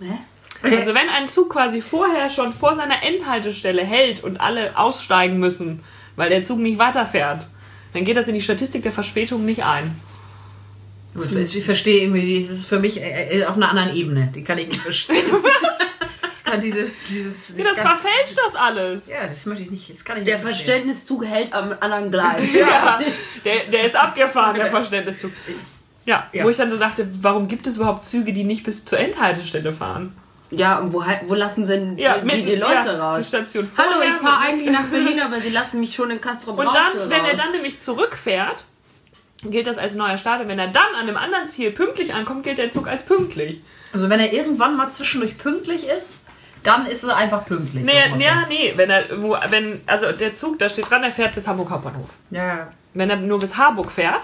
[0.00, 0.18] Hä?
[0.62, 5.84] Also wenn ein Zug quasi vorher schon vor seiner Endhaltestelle hält und alle aussteigen müssen,
[6.16, 7.46] weil der Zug nicht weiterfährt,
[7.92, 9.98] dann geht das in die Statistik der Verspätung nicht ein.
[11.14, 14.30] Ich, ich verstehe irgendwie, das ist für mich äh, äh, auf einer anderen Ebene.
[14.34, 15.16] Die kann ich nicht verstehen.
[16.36, 17.56] ich kann diese, dieses.
[17.56, 19.08] Ja, das verfälscht das alles.
[19.08, 19.90] ja, das möchte ich nicht.
[19.90, 20.46] Das kann ich Der nicht.
[20.46, 22.52] Verständniszug hält am anderen Gleis.
[22.52, 23.00] Ja,
[23.44, 25.32] der, der ist abgefahren, der Verständniszug.
[26.08, 26.44] Ja, Ja.
[26.44, 29.72] wo ich dann so dachte, warum gibt es überhaupt Züge, die nicht bis zur Endhaltestelle
[29.72, 30.16] fahren?
[30.50, 33.28] Ja, und wo, wo lassen sie denn Ja, die, mitten- die Leute ja, die raus?
[33.28, 36.52] Station Hallo, vorher, ich fahre eigentlich nach Berlin, aber sie lassen mich schon in Castro
[36.52, 38.64] Und dann, wenn er dann nämlich zurückfährt,
[39.44, 40.40] gilt das als neuer Start.
[40.40, 43.60] Und wenn er dann an einem anderen Ziel pünktlich ankommt, gilt der Zug als pünktlich.
[43.92, 46.20] Also, wenn er irgendwann mal zwischendurch pünktlich ist,
[46.62, 47.84] dann ist er einfach pünktlich.
[47.86, 48.26] so Nee, ungefähr.
[48.32, 51.46] ja, nee, wenn er, wo, wenn, also der Zug, da steht dran, er fährt bis
[51.46, 52.08] Hamburg Hauptbahnhof.
[52.30, 52.68] ja, ja.
[52.94, 54.22] Wenn er nur bis Harburg fährt,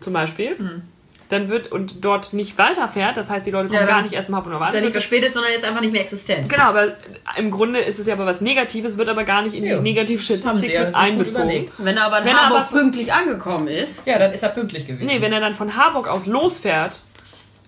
[0.00, 0.82] zum Beispiel, Hm.
[1.30, 4.12] Dann wird und dort nicht weiterfährt, das heißt, die Leute kommen Ja, dann gar nicht
[4.12, 6.48] erst im Hauptbahnhof Ist ja nicht verspätet, sondern er ist einfach nicht mehr existent.
[6.48, 6.94] Genau, aber
[7.36, 9.76] im Grunde ist es ja aber was Negatives, wird aber gar nicht in die Ja.
[9.76, 11.44] Haben Negativstatistik sie ja, einbezogen.
[11.44, 11.72] überlegt.
[11.78, 14.06] Wenn er aber in Wenn er Hamburg aber- pünktlich angekommen ist.
[14.06, 15.06] Ja, dann ist er pünktlich gewesen.
[15.06, 17.00] Nee, wenn er dann von Harburg aus losfährt,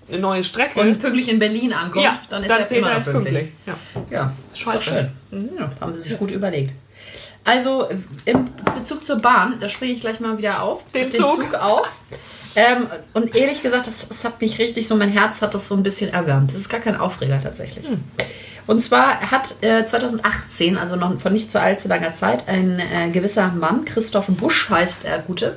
[0.09, 3.01] eine neue Strecke, und pünktlich in Berlin ankommt, ja, dann ist er zählt immer er
[3.01, 3.35] pünktlich.
[3.35, 3.53] pünktlich.
[3.67, 3.75] Ja.
[4.11, 5.13] Ja, ist schön.
[5.59, 6.75] Ja, haben sie sich gut überlegt.
[7.45, 7.89] Also
[8.25, 10.85] im Bezug zur Bahn, da springe ich gleich mal wieder auf.
[10.93, 11.41] Den auf Zug.
[11.41, 11.89] Den Zug auf.
[12.55, 15.75] Ähm, und ehrlich gesagt, das, das hat mich richtig so, mein Herz hat das so
[15.75, 16.51] ein bisschen erwärmt.
[16.51, 17.87] Das ist gar kein Aufreger tatsächlich.
[18.67, 23.11] Und zwar hat äh, 2018, also noch von nicht so allzu langer Zeit, ein äh,
[23.11, 25.57] gewisser Mann, Christoph Busch heißt er Gute,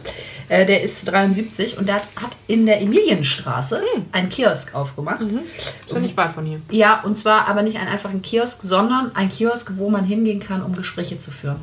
[0.49, 5.21] äh, der ist 73 und der hat, hat in der Emilienstraße einen Kiosk aufgemacht.
[5.21, 6.61] Ist ja nicht weit von hier.
[6.69, 10.63] Ja, und zwar aber nicht einen einfachen Kiosk, sondern ein Kiosk, wo man hingehen kann,
[10.63, 11.61] um Gespräche zu führen.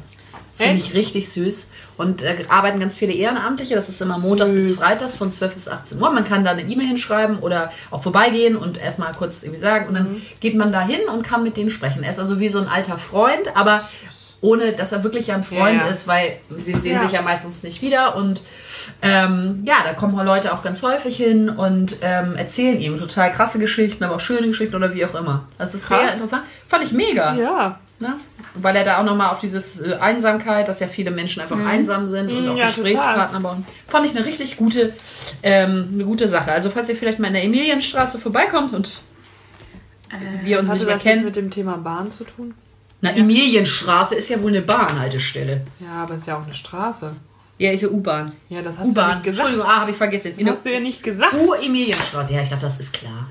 [0.59, 1.73] Finde ich richtig süß.
[1.97, 3.75] Und äh, arbeiten ganz viele Ehrenamtliche.
[3.75, 6.11] Das ist immer montags bis freitags von 12 bis 18 Uhr.
[6.11, 9.89] Man kann da eine E-Mail hinschreiben oder auch vorbeigehen und erstmal kurz irgendwie sagen.
[9.89, 12.03] Und dann geht man da hin und kann mit denen sprechen.
[12.03, 13.89] Er ist also wie so ein alter Freund, aber
[14.41, 15.91] ohne, dass er wirklich ein Freund Ja, ja.
[15.91, 17.03] ist, weil sie sehen Ja.
[17.03, 18.17] sich ja meistens nicht wieder.
[18.17, 18.43] Und
[19.01, 23.59] ähm, ja, da kommen Leute auch ganz häufig hin und ähm, erzählen ihm total krasse
[23.59, 25.47] Geschichten, aber auch schöne Geschichten oder wie auch immer.
[25.59, 26.01] Das ist Krass.
[26.03, 26.43] sehr interessant.
[26.69, 27.35] Fand ich mega.
[27.37, 27.79] Ja.
[28.03, 28.17] Ne?
[28.55, 32.09] Weil er da auch nochmal auf dieses äh, Einsamkeit, dass ja viele Menschen einfach einsam
[32.11, 33.65] sind und Mhm, auch ja, Gesprächspartner brauchen.
[33.89, 34.93] Fand ich eine richtig gute,
[35.43, 36.53] ähm, eine gute Sache.
[36.53, 38.93] Also falls ihr vielleicht mal in der Emilienstraße vorbeikommt und
[40.45, 41.25] wir uns Was nicht mehr das kennen.
[41.25, 42.53] mit dem Thema Bahn zu tun?
[43.01, 45.63] Na, Emilienstraße ist ja wohl eine Bahnhaltestelle.
[45.81, 47.17] Ja, aber es ist ja auch eine Straße.
[47.59, 48.33] Ja, ist ja U-Bahn.
[48.49, 49.27] Ja, das hast du nicht gesagt.
[49.27, 50.35] Entschuldigung, ah, habe ich vergessen.
[50.39, 51.35] Das hast du ja nicht gesagt.
[51.35, 52.35] U-Emilienstraße.
[52.35, 53.29] Ja, ich dachte, das ist klar.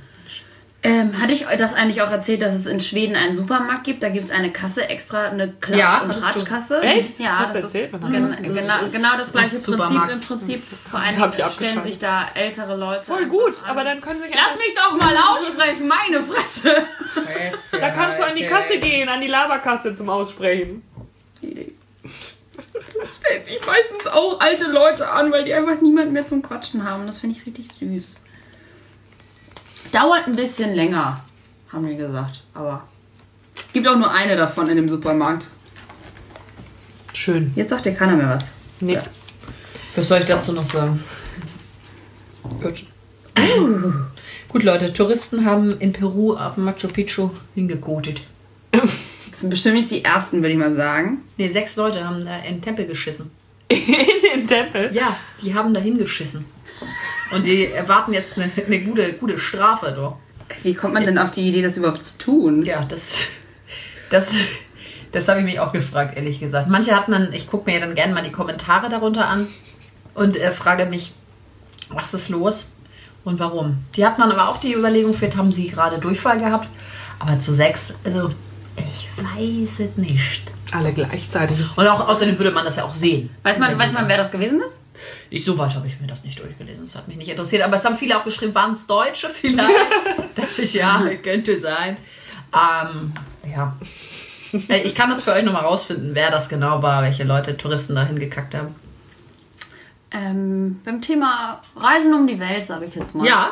[0.84, 4.02] Ähm, hatte ich das eigentlich auch erzählt, dass es in Schweden einen Supermarkt gibt?
[4.02, 6.12] Da gibt es eine Kasse extra, eine Klatsch- Ja, und.
[6.12, 6.82] Tratschkasse.
[6.82, 7.20] Echt?
[7.20, 7.94] Ja, Hast du das erzählt?
[7.94, 10.64] ist hast du gen das genau, Das ist genau das gleiche Prinzip im Prinzip.
[10.90, 13.06] Vor allem stellen sich da ältere Leute.
[13.06, 13.70] Voll gut, an.
[13.70, 16.76] aber dann können sich Lass mich doch mal aussprechen, meine Fresse.
[17.80, 20.82] Da kannst du an die Kasse gehen, an die Laberkasse zum Aussprechen.
[23.24, 27.06] stellt sich meistens auch alte Leute an, weil die einfach niemand mehr zum Quatschen haben.
[27.06, 28.16] Das finde ich richtig süß.
[29.92, 31.22] Dauert ein bisschen länger,
[31.72, 32.44] haben wir gesagt.
[32.54, 32.88] Aber
[33.74, 35.48] gibt auch nur eine davon in dem Supermarkt.
[37.14, 37.52] Schön.
[37.56, 38.52] Jetzt sagt dir keiner mehr was.
[38.80, 39.00] Nee.
[39.96, 41.04] Was soll ich dazu noch sagen?
[42.62, 42.86] Gut.
[44.48, 48.22] Gut, Leute, Touristen haben in Peru auf dem Machu Picchu hingekotet.
[48.72, 51.20] Das sind bestimmt nicht die ersten, würde ich mal sagen.
[51.38, 53.32] Ne, sechs Leute haben da in den Tempel geschissen.
[53.70, 53.86] In
[54.34, 54.94] den Tempel.
[54.94, 56.46] Ja, die haben da hingeschissen.
[57.32, 60.18] Und die erwarten jetzt eine, eine gute, gute Strafe, doch.
[60.64, 62.66] Wie kommt man denn auf die Idee, das überhaupt zu tun?
[62.66, 63.28] Ja, das,
[64.10, 64.36] das,
[65.12, 66.70] das habe ich mich auch gefragt, ehrlich gesagt.
[66.70, 69.48] Manche hat man, ich gucke mir ja dann gerne mal die Kommentare darunter an
[70.14, 71.14] und äh, frage mich,
[71.90, 72.72] was ist los
[73.24, 73.78] und warum.
[73.96, 76.68] Die hat man aber auch die Überlegung, vielleicht haben sie gerade Durchfall gehabt.
[77.20, 78.32] Aber zu sechs, also
[78.76, 80.42] ich weiß es nicht.
[80.72, 81.60] Alle gleichzeitig.
[81.78, 83.30] Und auch außerdem würde man das ja auch sehen.
[83.44, 84.81] Weiß man, weiß man, wer das gewesen ist?
[85.30, 86.84] Ich, so weit habe ich mir das nicht durchgelesen.
[86.86, 87.62] Das hat mich nicht interessiert.
[87.64, 89.70] Aber es haben viele auch geschrieben, waren es Deutsche vielleicht?
[90.36, 91.98] Dachte ich, ja, könnte sein.
[92.54, 93.14] Ähm,
[93.50, 93.76] ja.
[94.68, 97.96] Äh, Ich kann das für euch nochmal rausfinden, wer das genau war, welche Leute Touristen
[97.96, 98.76] da hingekackt haben.
[100.14, 103.26] Ähm, beim Thema Reisen um die Welt, sage ich jetzt mal.
[103.26, 103.52] Ja.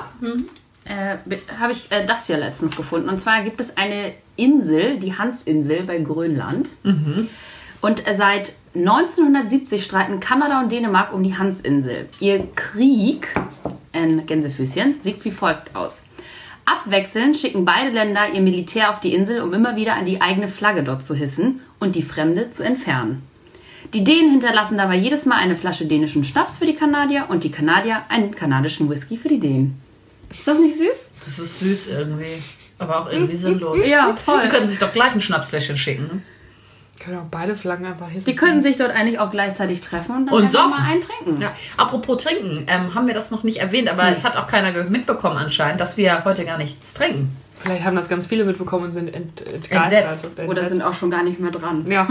[0.85, 3.07] äh, be- habe ich äh, das hier letztens gefunden.
[3.07, 6.67] Und zwar gibt es eine Insel, die Hansinsel bei Grönland.
[7.81, 12.09] Und seit 1970 streiten Kanada und Dänemark um die Hansinsel.
[12.19, 13.27] Ihr Krieg,
[13.93, 16.03] ein Gänsefüßchen, sieht wie folgt aus.
[16.65, 20.47] Abwechselnd schicken beide Länder ihr Militär auf die Insel, um immer wieder an die eigene
[20.47, 23.23] Flagge dort zu hissen und die fremde zu entfernen.
[23.93, 27.51] Die Dänen hinterlassen dabei jedes Mal eine Flasche dänischen Schnaps für die Kanadier und die
[27.51, 29.81] Kanadier einen kanadischen Whisky für die Dänen.
[30.29, 31.09] Ist das nicht süß?
[31.21, 32.43] Das ist süß irgendwie.
[32.77, 33.83] Aber auch irgendwie sinnlos.
[33.85, 34.41] Ja, voll.
[34.41, 36.23] Sie könnten sich doch gleich ein Schnapsfläschchen schicken.
[36.99, 37.05] Ne?
[37.05, 38.25] Können auch beide Flaggen einfach hissen.
[38.29, 40.71] Die könnten sich dort eigentlich auch gleichzeitig treffen und dann Und saufen.
[40.71, 41.41] mal einen trinken.
[41.41, 41.51] Ja.
[41.77, 45.37] Apropos trinken, ähm, haben wir das noch nicht erwähnt, aber es hat auch keiner mitbekommen
[45.37, 47.35] anscheinend, dass wir heute gar nichts trinken.
[47.61, 49.91] Vielleicht haben das ganz viele mitbekommen und sind ent, entgeistert.
[50.05, 50.25] Entsetzt.
[50.39, 50.69] und Oder entsetzt.
[50.69, 51.85] sind auch schon gar nicht mehr dran.
[51.91, 52.07] Ja.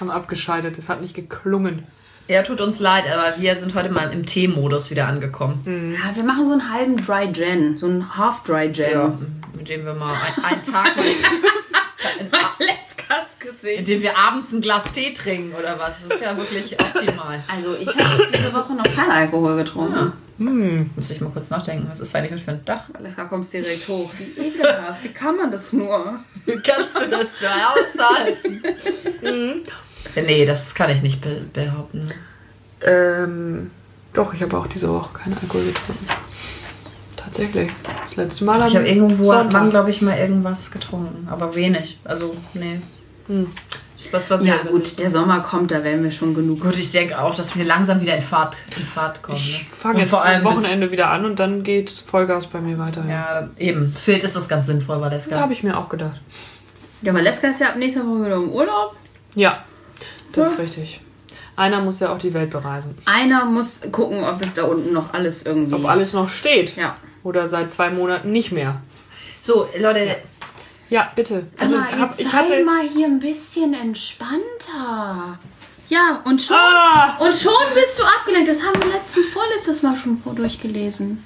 [0.00, 0.76] haben abgeschaltet.
[0.76, 1.84] Es hat nicht geklungen.
[2.28, 5.62] Ja, tut uns leid, aber wir sind heute mal im Tee-Modus wieder angekommen.
[6.02, 8.90] Ja, wir machen so einen halben Dry Gen, so einen Half Dry Gen.
[8.92, 9.14] Ja,
[9.56, 10.90] mit dem wir mal ein, einen Tag,
[12.58, 12.75] Leskas
[13.56, 13.78] gesehen.
[13.78, 16.06] in dem wir abends ein Glas Tee trinken oder was.
[16.06, 17.42] Das ist ja wirklich optimal.
[17.52, 20.12] Also ich habe diese Woche noch keinen Alkohol getrunken.
[20.38, 22.90] Muss ich mal kurz nachdenken, was ist eigentlich für ein Dach?
[23.00, 24.10] Leska kommst direkt hoch.
[24.18, 25.02] Wie ekelhaft.
[25.02, 26.20] Wie kann man das nur?
[26.46, 28.62] Kannst du das da aushalten?
[30.14, 32.10] nee, das kann ich nicht be behaupten.
[32.82, 33.70] Ähm,
[34.12, 36.06] doch, ich habe auch diese Woche keinen Alkohol getrunken.
[37.16, 37.70] Tatsächlich.
[38.06, 39.22] Das letzte Mal am Ich habe irgendwo,
[39.70, 41.98] glaube ich, mal irgendwas getrunken, aber wenig.
[42.04, 42.80] Also, nee.
[43.28, 46.60] Das ist was, was Ja ich- gut, der Sommer kommt, da werden wir schon genug.
[46.60, 49.38] Gut, ich denke auch, dass wir langsam wieder in Fahrt, in Fahrt kommen.
[49.38, 49.44] Ne?
[49.44, 53.04] Ich fange jetzt vor allem Wochenende wieder an und dann geht Vollgas bei mir weiter.
[53.08, 53.94] Ja, eben.
[53.98, 56.20] Vielleicht ist das ganz sinnvoll, das Da habe ich mir auch gedacht.
[57.02, 58.94] Ja, aber Leska ist ja ab nächster Woche wieder im Urlaub.
[59.34, 59.64] Ja,
[60.32, 60.62] das ist Ja.
[60.62, 61.00] richtig.
[61.56, 62.96] Einer muss ja auch die Welt bereisen.
[63.06, 65.74] Einer muss gucken, ob es da unten noch alles irgendwie...
[65.74, 66.76] Ob alles noch steht.
[66.76, 66.96] Ja.
[67.22, 68.82] Oder seit zwei Monaten nicht mehr.
[69.40, 70.14] So, Leute, Ja,
[71.14, 71.46] bitte.
[71.58, 75.38] Also, hab- jetzt sei mal hier ein bisschen entspannter.
[75.88, 77.16] Ja, und schon, Ah!
[77.20, 78.48] und schon bist du abgelenkt.
[78.48, 81.22] Das haben wir letzten, vorletztes Mal schon vor durchgelesen.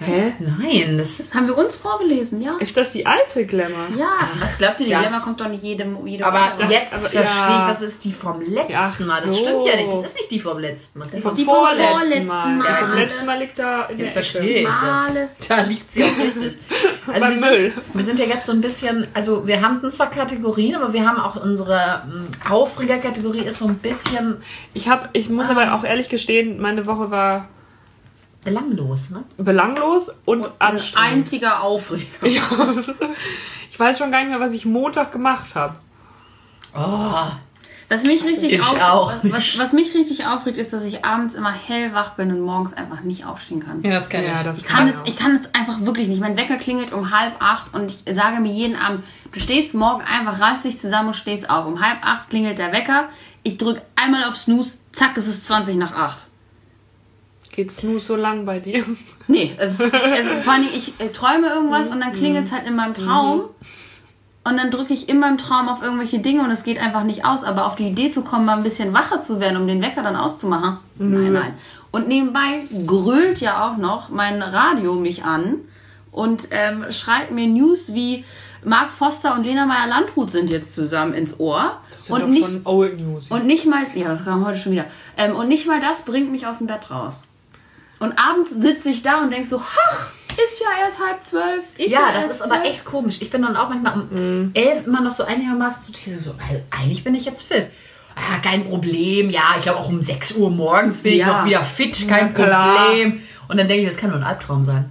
[0.00, 0.32] Hä?
[0.38, 1.20] nein, das ist.
[1.30, 2.56] Das haben wir uns vorgelesen, ja.
[2.60, 3.88] Ist das die alte Glamour?
[3.96, 6.72] Ja, was glaubt ihr, die Das- Dilemma kommt doch nicht jedem, jede Aber Woche.
[6.72, 7.66] jetzt aber- verstehe ja.
[7.66, 9.20] ich, das ist die vom letzten Ach Mal.
[9.20, 9.34] Das so.
[9.36, 9.92] stimmt ja nicht.
[9.92, 11.04] Das ist nicht die vom letzten Mal.
[11.06, 12.54] Das ist die Das vom ist die vom vorletzten Mal.
[12.56, 12.66] Mal.
[12.68, 14.30] Die vom letzten Mal liegt da in Jetzt der Ecke.
[14.30, 15.48] verstehe ich das.
[15.48, 16.58] Da liegt sie auch richtig.
[17.14, 17.72] Also Beim wir Müll.
[17.72, 21.06] sind, wir sind ja jetzt so ein bisschen, also wir haben zwar Kategorien, aber wir
[21.08, 24.42] haben auch unsere ähm, Aufregerkategorie ist so ein bisschen
[24.74, 27.48] Ich, hab, ich muss aber auch ehrlich gestehen, meine Woche war
[28.44, 29.24] belanglos, ne?
[29.36, 31.12] belanglos und, Ein anstrengend.
[31.12, 32.26] einziger Aufreger.
[32.26, 32.42] Ja.
[33.70, 35.74] Ich weiß schon gar nicht mehr, was ich Montag gemacht habe.
[36.76, 37.30] Oh,
[37.90, 41.34] Was mich richtig Ich auf- auch Was, was mich richtig aufregt, ist, dass ich abends
[41.34, 43.82] immer hellwach bin und morgens einfach nicht aufstehen kann.
[43.82, 44.44] ja, das kenne Ja, ich.
[44.44, 45.06] das Ich kann, es, auch.
[45.06, 46.20] ich kann es einfach wirklich nicht.
[46.20, 50.02] Mein Wecker klingelt um halb acht und ich sage mir jeden Abend, du stehst morgen
[50.02, 51.64] einfach, reiß dich zusammen und stehst auf.
[51.66, 53.08] Um halb acht klingelt der Wecker,
[53.42, 56.26] ich drücke einmal auf Snooze, zack, es ist 20 nach acht.
[57.50, 58.84] Geht Snooze so lang bei dir?
[59.28, 62.66] Nee, es ist, also vor allem ich äh, träume irgendwas und dann klingelt es halt
[62.68, 63.44] in meinem Traum.
[64.44, 67.24] Und dann drücke ich in meinem Traum auf irgendwelche Dinge und es geht einfach nicht
[67.24, 67.44] aus.
[67.44, 70.02] Aber auf die Idee zu kommen, mal ein bisschen wacher zu werden, um den Wecker
[70.02, 70.78] dann auszumachen.
[70.96, 71.54] Nein, nein.
[71.90, 75.60] Und nebenbei grölt ja auch noch mein Radio mich an
[76.10, 78.24] und ähm, schreit mir News wie
[78.64, 81.80] Mark Foster und Lena Meyer-Landrut sind jetzt zusammen ins Ohr.
[81.96, 83.30] sind und nicht, schon Old News.
[83.30, 84.86] und nicht mal, ja, das kam heute schon wieder.
[85.16, 87.22] Ähm, und nicht mal das bringt mich aus dem Bett raus.
[88.00, 90.12] Und abends sitze ich da und denk so, ach,
[90.44, 91.64] ist ja erst halb zwölf.
[91.76, 92.66] Ist Ja, ja das erst ist aber zwölf.
[92.74, 93.18] echt komisch.
[93.20, 96.64] Ich bin dann auch manchmal um elf immer noch so einigermaßen zu Tiere so, weil
[96.70, 97.66] eigentlich bin ich jetzt fit.
[98.16, 99.30] Ah, kein Problem.
[99.30, 101.26] Ja, ich glaube auch um 6 Uhr morgens bin ich Ja.
[101.38, 102.06] noch wieder fit.
[102.08, 102.32] Kein.
[102.34, 103.20] Problem.
[103.48, 104.90] Und dann denke ich, das kann nur ein Albtraum sein.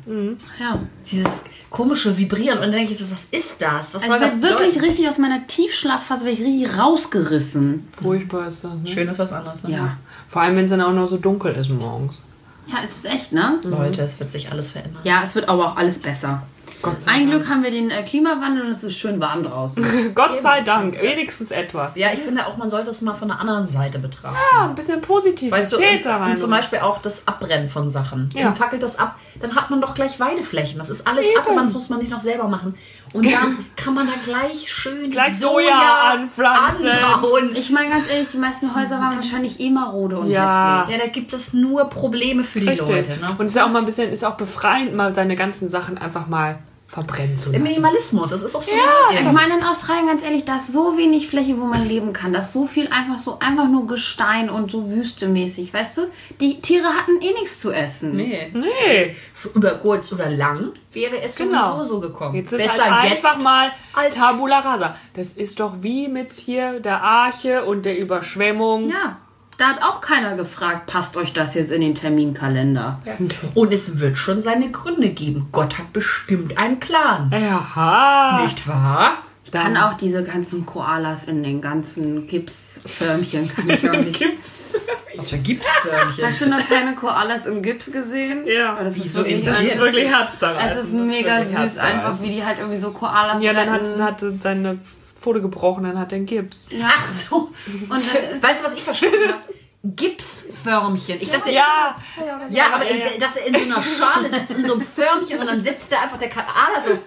[0.59, 0.79] Ja.
[1.11, 2.57] Dieses komische Vibrieren.
[2.59, 3.93] Und dann denke ich so, was ist das?
[3.93, 4.85] Was Also soll ich das bin wirklich bedeuten?
[4.85, 7.87] richtig aus meiner Tiefschlafphase bin ich richtig rausgerissen.
[8.01, 8.87] Furchtbar ist das, ne?
[8.87, 9.63] Schön ist was anderes.
[9.63, 9.71] Ne?
[9.75, 9.97] Ja.
[10.29, 12.21] Vor allem, wenn es dann auch noch so dunkel ist morgens.
[12.67, 13.59] Ja, es ist echt, ne?
[13.63, 15.01] Leute, es wird sich alles verändern.
[15.03, 16.43] Ja, es wird aber auch alles besser.
[16.81, 17.31] Gott sei Ein Dank.
[17.31, 20.13] Glück haben wir den äh, Klimawandel und es ist schön warm draußen.
[20.15, 21.95] Gott sei Dank, wenigstens etwas.
[21.95, 24.37] Ja, ich finde auch, man sollte es mal von der anderen Seite betrachten.
[24.53, 28.29] Ja, ein bisschen Positivität Weißt du, und, und zum Beispiel auch das Abbrennen von Sachen.
[28.35, 28.45] Ja.
[28.45, 30.77] Man fackelt das ab, dann hat man doch gleich Weideflächen.
[30.77, 31.39] Das ist alles Eben.
[31.39, 32.75] abgewandt, das muss man nicht noch selber machen.
[33.13, 36.87] Und dann kann man da gleich schön Gleich Soja anpflanzen.
[36.87, 37.51] anbauen.
[37.55, 40.81] Ich meine ganz ehrlich, die meisten Häuser waren wahrscheinlich eh marode und Ja.
[40.81, 40.97] hässlich.
[40.97, 42.87] Ja, da gibt es nur Probleme für die Richtig.
[42.87, 43.17] Leute.
[43.21, 43.35] Ne?
[43.37, 45.97] Und es ist ja auch mal ein bisschen, ist auch befreiend, mal seine ganzen Sachen
[45.97, 47.63] einfach mal verbrennen zu Im lassen.
[47.81, 48.75] Minimalismus, das ist auch so.
[49.11, 52.31] Ich meine in Australien, ganz ehrlich, da ist so wenig Fläche, wo man leben kann.
[52.31, 56.01] Da ist so viel einfach so, einfach nur Gestein und so wüstemäßig, weißt du?
[56.39, 58.15] Die Tiere hatten eh nichts zu essen.
[58.15, 58.51] Nee.
[58.53, 59.15] Nee,
[59.53, 61.73] Über kurz oder lang wäre es Genau.
[61.73, 62.35] sowieso so gekommen.
[62.35, 64.95] jetzt ist Besser halt einfach jetzt mal als- Tabula Rasa.
[65.13, 68.89] Das ist doch wie mit hier der Arche und der Überschwemmung.
[68.89, 69.17] Ja,
[69.57, 72.99] da hat auch keiner gefragt, passt euch das jetzt in den Terminkalender.
[73.55, 75.47] Und es wird schon seine Gründe geben.
[75.51, 77.31] Gott hat bestimmt einen Plan.
[77.33, 78.43] Aha.
[78.43, 79.23] Nicht wahr?
[79.51, 84.19] Dann Kann auch diese ganzen Koalas in den ganzen Gipsförmchen, kann ich auch nicht.
[84.19, 84.65] gibt's.
[85.15, 86.25] Was für Gipsförmchen.
[86.25, 88.45] Hast du noch keine Koalas im Gips gesehen?
[88.45, 88.75] Ja.
[88.75, 90.79] Das ist Wieso wirklich, Das es ist wirklich herzzerreißend.
[90.79, 94.03] es ist mega süß, einfach wie die halt irgendwie so Koalas Ja, dann hat, retten.
[94.03, 94.79] hat seine
[95.27, 96.69] Pfote gebrochen, dann hat er einen Gips.
[96.71, 96.89] ja.
[96.89, 97.35] Ach so.
[97.67, 97.99] Und dann
[98.41, 99.41] Weißt du, was ich verstanden habe?
[99.83, 101.21] Gipsförmchen.
[101.21, 101.93] Ich dachte, Ja,
[102.49, 103.17] ja, aber ja, ja.
[103.19, 106.01] dass er in so einer Schale sitzt, in so einem Förmchen und dann sitzt da
[106.01, 106.97] einfach der Koala so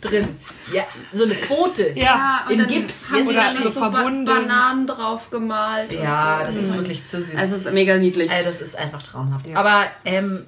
[0.00, 0.36] drin.
[0.72, 1.90] Ja, so eine Pfote.
[1.96, 2.02] ja.
[2.04, 3.10] ja, und in dann Gips.
[3.10, 4.24] haben sie Oder dann noch so so ba verbunden.
[4.24, 5.92] Bananen drauf gemalt.
[5.92, 6.62] Ja, und das so.
[6.62, 7.34] ist wirklich zu süß.
[7.36, 8.30] Es ist mega niedlich.
[8.30, 9.46] Ey, das ist einfach traumhaft.
[9.54, 10.46] Aber, ähm,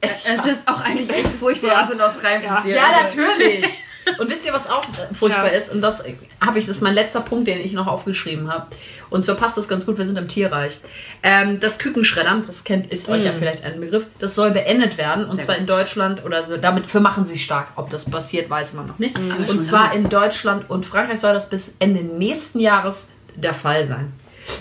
[0.00, 2.76] Es ist auch eigentlich echt furchtbar, was in Australien passiert.
[2.76, 3.82] ja, Also, natürlich.
[4.18, 5.52] Und wisst ihr, was auch äh, furchtbar Ja.
[5.58, 5.72] ist?
[5.72, 6.02] Und das
[6.40, 8.66] habe ich, das ist mein letzter Punkt, den ich noch aufgeschrieben habe.
[9.10, 10.78] Und zwar passt das ganz gut, wir sind im Tierreich.
[11.22, 15.24] Ähm, das Kükenschreddern, das kennt, ist euch ja vielleicht ein Begriff, das soll beendet werden.
[15.26, 15.60] Und Sehr zwar gut.
[15.62, 16.56] in Deutschland oder so.
[16.56, 17.68] Damit für machen sie stark.
[17.76, 19.16] Ob das passiert, weiß man noch nicht.
[19.16, 23.86] schon Und zwar in Deutschland und Frankreich soll das bis Ende nächsten Jahres der Fall
[23.86, 24.12] sein.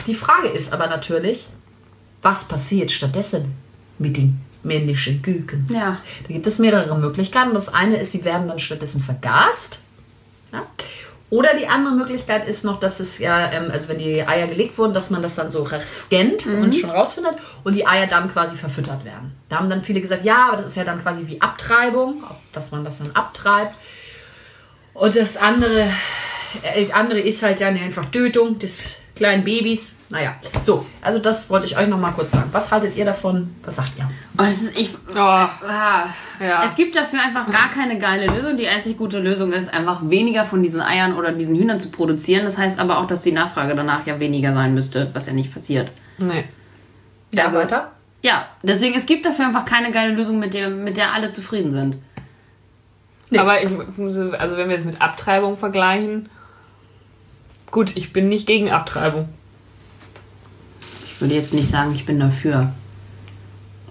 [0.07, 1.47] Die Frage ist aber natürlich,
[2.21, 3.53] was passiert stattdessen
[3.99, 5.65] mit den männlichen Küken?
[5.71, 5.99] Ja.
[6.27, 7.53] Da gibt es mehrere Möglichkeiten.
[7.53, 9.79] Das eine ist, sie werden dann stattdessen vergast.
[10.51, 10.63] Ja?
[11.31, 14.77] Oder die andere Möglichkeit ist noch, dass es ja, ähm, also wenn die Eier gelegt
[14.77, 18.55] wurden, dass man das dann so scannt und schon rausfindet und die Eier dann quasi
[18.57, 19.33] verfüttert werden.
[19.49, 22.23] Da haben dann viele gesagt, ja, aber das ist ja dann quasi wie Abtreibung,
[22.53, 23.75] dass man das dann abtreibt.
[24.93, 25.89] Und das andere,
[26.61, 29.97] äh, andere ist halt dann einfach Tötung des kleinen Babys.
[30.09, 32.49] Naja, so, also das wollte ich euch noch mal kurz sagen.
[32.51, 33.55] Was haltet ihr davon?
[33.63, 34.09] Was sagt ihr?
[34.37, 35.49] Oh, das ist, ich, Oh, ah.
[36.39, 36.63] Ja.
[36.65, 38.57] Es gibt dafür einfach gar keine geile Lösung.
[38.57, 42.45] Die einzig gute Lösung ist, einfach weniger von diesen Eiern oder diesen Hühnern zu produzieren.
[42.45, 45.53] Das heißt aber auch, dass die Nachfrage danach ja weniger sein müsste, was ja nicht
[45.53, 45.91] passiert.
[46.17, 46.43] nee.
[47.33, 47.91] Ja, Also- weiter?
[48.21, 51.71] Ja, deswegen, es gibt dafür einfach keine geile Lösung, mit der, mit der alle zufrieden
[51.71, 51.97] sind.
[53.29, 53.37] Nee.
[53.39, 56.29] Aber ich muss, also wenn wir es mit Abtreibung vergleichen,
[57.75, 59.27] gut, ich bin nicht gegen Abtreibung.
[61.05, 62.71] Ich würde jetzt nicht sagen, ich bin dafür.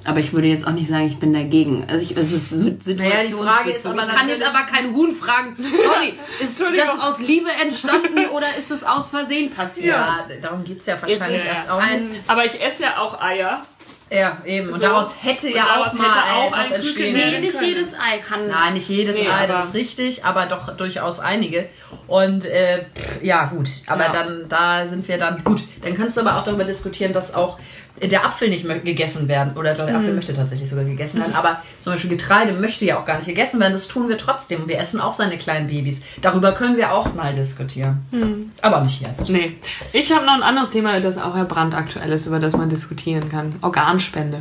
[0.05, 1.85] Aber ich würde jetzt auch nicht sagen, ich bin dagegen.
[1.91, 2.97] Also ich, es ist situationsbezogen.
[3.07, 5.55] Naja, die Frage ist aber ich kann jetzt aber kein Huhn fragen.
[5.59, 9.87] Sorry, ist das aus Liebe entstanden oder ist es aus Versehen passiert?
[9.89, 12.21] Ja, darum geht es ja wahrscheinlich ist jetzt auch ein- nicht.
[12.27, 13.67] Aber ich esse ja auch Eier.
[14.11, 14.69] Ja, eben.
[14.69, 14.81] Und So.
[14.81, 17.69] daraus hätte Und ja daraus auch mal hätte auch etwas entstehen Nee, nicht können.
[17.69, 18.49] jedes Ei kann.
[18.49, 21.69] Nein, nicht jedes Nee, Ei, das ist richtig, aber doch durchaus einige.
[22.07, 22.85] Und äh,
[23.23, 23.69] ja, gut.
[23.87, 24.13] Aber Ja.
[24.13, 25.43] dann, da sind wir dann.
[25.43, 27.59] Gut, dann kannst du aber auch darüber diskutieren, dass auch
[28.03, 29.57] der Apfel nicht gegessen werden.
[29.57, 31.35] Oder der Apfel möchte tatsächlich sogar gegessen werden.
[31.35, 33.73] Aber zum Beispiel Getreide möchte ja auch gar nicht gegessen werden.
[33.73, 34.63] Das tun wir trotzdem.
[34.63, 36.03] Und wir essen auch seine kleinen Babys.
[36.21, 38.51] Darüber können wir auch mal diskutieren.
[38.63, 39.31] Aber nicht jetzt.
[39.31, 39.57] Nee.
[39.93, 43.29] Ich habe noch ein anderes Thema, das auch ja brandaktuell ist, über das man diskutieren
[43.31, 43.55] kann.
[43.63, 44.41] Organspende.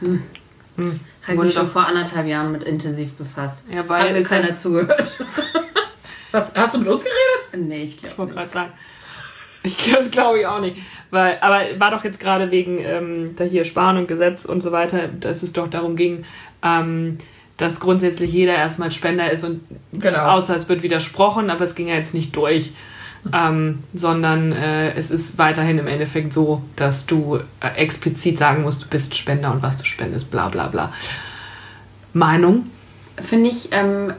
[0.00, 0.20] Habe
[1.28, 3.64] ich Wurde mich schon vor anderthalb Jahren mit intensiv befasst.
[3.70, 5.16] Ja, weil Hat mir keiner halt- zugehört.
[6.32, 7.68] Was, hast du mit uns geredet?
[7.68, 8.52] nee, ich Ich glaube wollte nicht.
[8.52, 8.72] gerade sagen.
[9.66, 10.76] Ich, das glaube ich auch nicht.
[11.10, 14.72] Weil, aber war doch jetzt gerade wegen ähm, da hier Sparen und Gesetz und so
[14.72, 16.24] weiter, dass es doch darum ging,
[16.62, 17.18] ähm,
[17.56, 19.60] dass grundsätzlich jeder erstmal Spender ist und
[19.92, 20.18] Genau.
[20.18, 22.72] außer es wird widersprochen, aber es ging ja jetzt nicht durch.
[23.32, 28.84] Ähm, sondern äh, es ist weiterhin im Endeffekt so, dass du äh, explizit sagen musst,
[28.84, 30.92] du bist Spender und was du spendest, bla bla bla.
[32.12, 32.70] Meinung?
[33.20, 34.12] Finde ich ähm,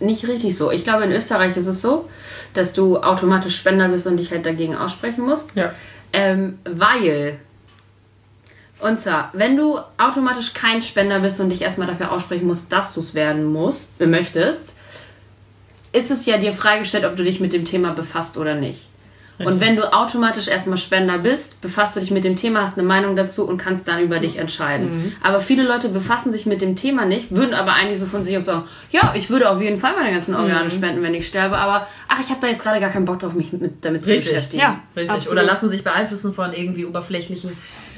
[0.00, 0.70] nicht richtig so.
[0.70, 2.08] Ich glaube, in Österreich ist es so,
[2.54, 5.50] dass du automatisch Spender bist und dich halt dagegen aussprechen musst.
[5.54, 5.72] Ja.
[6.12, 7.38] Ähm, weil,
[8.80, 12.94] und zwar, wenn du automatisch kein Spender bist und dich erstmal dafür aussprechen musst, dass
[12.94, 14.72] du es werden musst, äh, möchtest,
[15.92, 18.88] ist es ja dir freigestellt, ob du dich mit dem Thema befasst oder nicht.
[19.38, 22.86] Und wenn du automatisch erstmal Spender bist, befasst du dich mit dem Thema, hast eine
[22.86, 25.14] Meinung dazu und kannst dann über dich entscheiden.
[25.22, 28.36] Aber viele Leute befassen sich mit dem Thema nicht, würden aber eigentlich so von sich
[28.36, 31.58] aus sagen, ja, ich würde auf jeden Fall meine ganzen Organe spenden, wenn ich sterbe,
[31.58, 34.10] aber ach, ich habe da jetzt gerade gar keinen Bock drauf, mich mit, damit zu
[34.10, 34.62] Richtig, beschäftigen.
[34.62, 34.80] ja.
[34.96, 35.10] Richtig.
[35.10, 35.38] Absolut.
[35.38, 37.52] Oder lassen sich beeinflussen von irgendwie oberflächlichen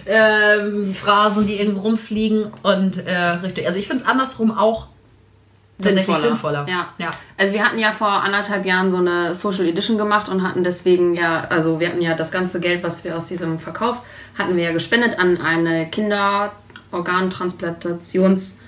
[0.07, 2.51] ähm, Phrasen, die irgendwo rumfliegen.
[2.63, 3.67] Und äh, richtig.
[3.67, 4.89] Also ich finde es andersrum auch
[5.83, 6.67] tatsächlich sinnvoller.
[6.69, 6.89] Ja.
[6.99, 7.11] ja.
[7.37, 11.15] Also wir hatten ja vor anderthalb Jahren so eine Social Edition gemacht und hatten deswegen
[11.15, 14.03] ja, also wir hatten ja das ganze Geld, was wir aus diesem Verkauf
[14.39, 18.59] hatten wir ja gespendet an eine Kinderorgantransplantations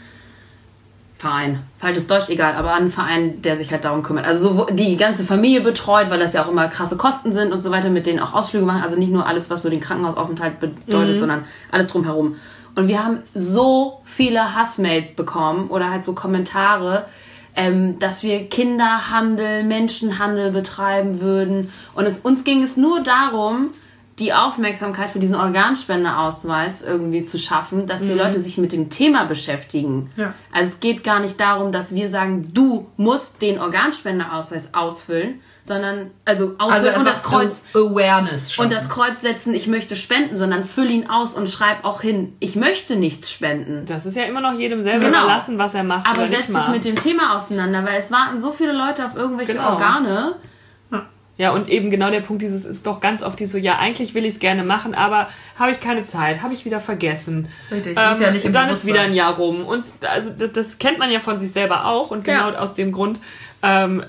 [1.20, 1.62] Verein.
[1.78, 4.24] Falsches Deutsch, egal, aber an einen Verein, der sich halt darum kümmert.
[4.24, 7.60] Also so, die ganze Familie betreut, weil das ja auch immer krasse Kosten sind und
[7.60, 8.82] so weiter, mit denen auch Ausflüge machen.
[8.82, 12.36] Also nicht nur alles, was so den Krankenhausaufenthalt bedeutet, sondern alles drumherum.
[12.74, 17.06] Und wir haben so viele Hassmails bekommen oder halt so Kommentare,
[17.56, 21.72] ähm, dass wir Kinderhandel, Menschenhandel betreiben würden.
[21.94, 23.70] Und es, uns ging es nur darum,
[24.20, 29.24] die Aufmerksamkeit für diesen Organspendeausweis irgendwie zu schaffen, dass die Leute sich mit dem Thema
[29.24, 30.12] beschäftigen.
[30.16, 30.34] Ja.
[30.52, 36.10] Also es geht gar nicht darum, dass wir sagen, du musst den Organspendeausweis ausfüllen, sondern
[36.24, 38.64] also ausfüllen und das Kreuz Awareness schon.
[38.66, 42.34] und das Kreuz setzen, ich möchte spenden, sondern füll ihn aus und schreib auch hin,
[42.40, 43.84] ich möchte nichts spenden.
[43.86, 45.24] Das ist ja immer noch jedem selber Genau.
[45.24, 48.52] überlassen, was er macht Aber setz dich mit dem Thema auseinander, weil es warten so
[48.52, 49.70] viele Leute auf irgendwelche Genau.
[49.72, 50.36] Organe.
[51.40, 54.12] Ja, und eben genau der Punkt dieses ist doch ganz oft die so, ja, eigentlich
[54.12, 55.28] will ich es gerne machen, aber
[55.58, 57.48] habe ich keine Zeit, habe ich wieder vergessen.
[57.70, 59.64] Richtig, Ähm, ist ja nicht im dann ist wieder ein Jahr rum.
[59.64, 62.10] Und also das, das kennt man ja von sich selber auch.
[62.10, 62.58] Und genau Ja.
[62.58, 63.22] aus dem Grund
[63.62, 64.04] ähm,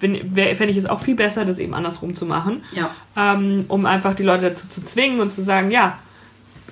[0.00, 2.64] fände ich es auch viel besser, das eben andersrum zu machen.
[2.72, 2.90] Ja.
[3.16, 5.98] Ähm, um einfach die Leute dazu zu zwingen und zu sagen, ja,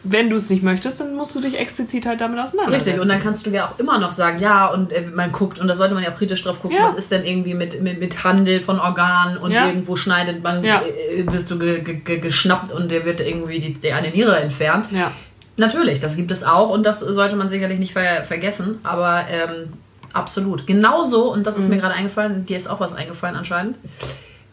[0.03, 2.85] wenn du es nicht möchtest, dann musst du dich explizit halt damit auseinandersetzen.
[2.91, 5.59] Richtig, und dann kannst du ja auch immer noch sagen, ja, und äh, man guckt,
[5.59, 6.85] und da sollte man ja auch kritisch drauf gucken, Ja.
[6.85, 9.67] was ist denn irgendwie mit, mit, mit Handel von Organen und Ja.
[9.67, 10.81] irgendwo schneidet man, Ja.
[10.83, 14.37] äh, wirst du ge, ge, ge, geschnappt und der wird irgendwie die, der eine Niere
[14.37, 14.87] entfernt.
[14.91, 15.13] Ja.
[15.59, 19.75] Natürlich, das gibt es auch und das sollte man sicherlich nicht ver vergessen, aber ähm,
[20.15, 20.67] absolut.
[20.67, 23.77] Genauso, und das ist mir gerade eingefallen, dir ist auch was eingefallen anscheinend,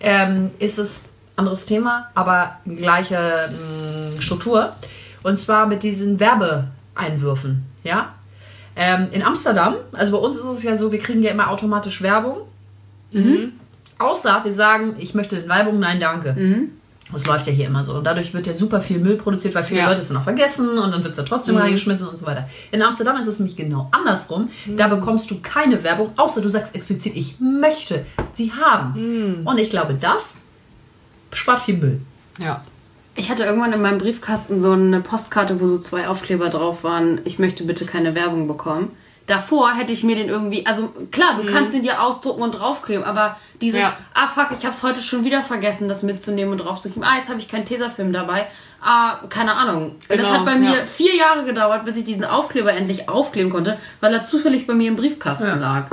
[0.01, 1.05] ähm, ist es
[1.37, 3.49] anderes Thema, aber gleiche
[4.15, 4.73] mh, Struktur.
[5.27, 8.13] Und zwar mit diesen Werbeeinwürfen, ja.
[8.77, 12.01] Ähm, in Amsterdam, also bei uns ist es ja so, wir kriegen ja immer automatisch
[12.01, 12.37] Werbung.
[13.99, 16.33] Außer wir sagen, ich möchte Werbung, nein, danke.
[17.11, 17.95] Das läuft ja hier immer so.
[17.95, 19.89] Und dadurch wird ja super viel Müll produziert, weil viele Ja.
[19.89, 22.47] Leute es dann auch vergessen und dann wird es ja trotzdem reingeschmissen und so weiter.
[22.71, 24.49] In Amsterdam ist es nämlich genau andersrum.
[24.77, 29.41] Da bekommst du keine Werbung, außer du sagst explizit, ich möchte sie haben.
[29.45, 30.35] Und ich glaube, das
[31.33, 32.01] spart viel Müll.
[32.39, 32.63] Ja.
[33.17, 37.19] Ich hatte irgendwann in meinem Briefkasten so eine Postkarte, wo so zwei Aufkleber drauf waren,
[37.25, 38.91] ich möchte bitte keine Werbung bekommen.
[39.25, 43.03] Davor hätte ich mir den irgendwie, also klar, du kannst ihn dir ausdrucken und draufkleben,
[43.03, 43.97] aber dieses, Ja.
[44.13, 47.03] ah fuck, ich hab's heute schon wieder vergessen, das mitzunehmen und draufzukleben.
[47.03, 48.47] Ah, jetzt habe ich keinen Tesafilm dabei.
[48.81, 49.95] Ah, keine Ahnung.
[49.95, 50.85] Und das Genau, hat bei mir ja.
[50.85, 54.87] vier Jahre gedauert, bis ich diesen Aufkleber endlich aufkleben konnte, weil er zufällig bei mir
[54.87, 55.55] im Briefkasten Ja.
[55.55, 55.85] lag.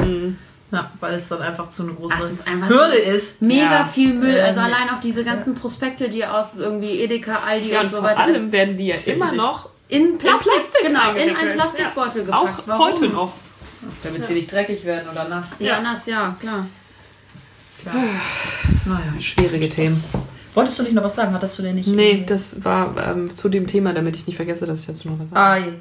[0.74, 3.42] Ja, weil es dann einfach zu eine große Das ist Hürde so- ist.
[3.42, 3.84] Mega Ja.
[3.84, 4.38] viel Müll.
[4.40, 7.90] Also Ähm, allein auch diese ganzen Prospekte, die aus irgendwie Edeka, Aldi Ja, und und
[7.90, 8.22] so vor weiter.
[8.24, 12.24] allem werden die ja immer noch in Plastik, Plastik genau, in einen Plastikbeutel ja.
[12.26, 12.58] gepackt.
[12.60, 12.86] auch Warum?
[12.86, 13.32] heute noch.
[14.02, 15.56] Damit sie nicht dreckig werden oder nass.
[15.58, 16.66] Ja, nass, ja, klar.
[18.86, 19.20] Naja.
[19.20, 20.02] Schwierige Themen.
[20.54, 21.34] Wolltest du nicht noch was sagen?
[21.34, 21.88] Hattest du denn nicht?
[21.88, 25.18] Nee, das war ähm, zu dem Thema, damit ich nicht vergesse, dass ich dazu noch
[25.18, 25.40] was sage.
[25.66, 25.72] Ei.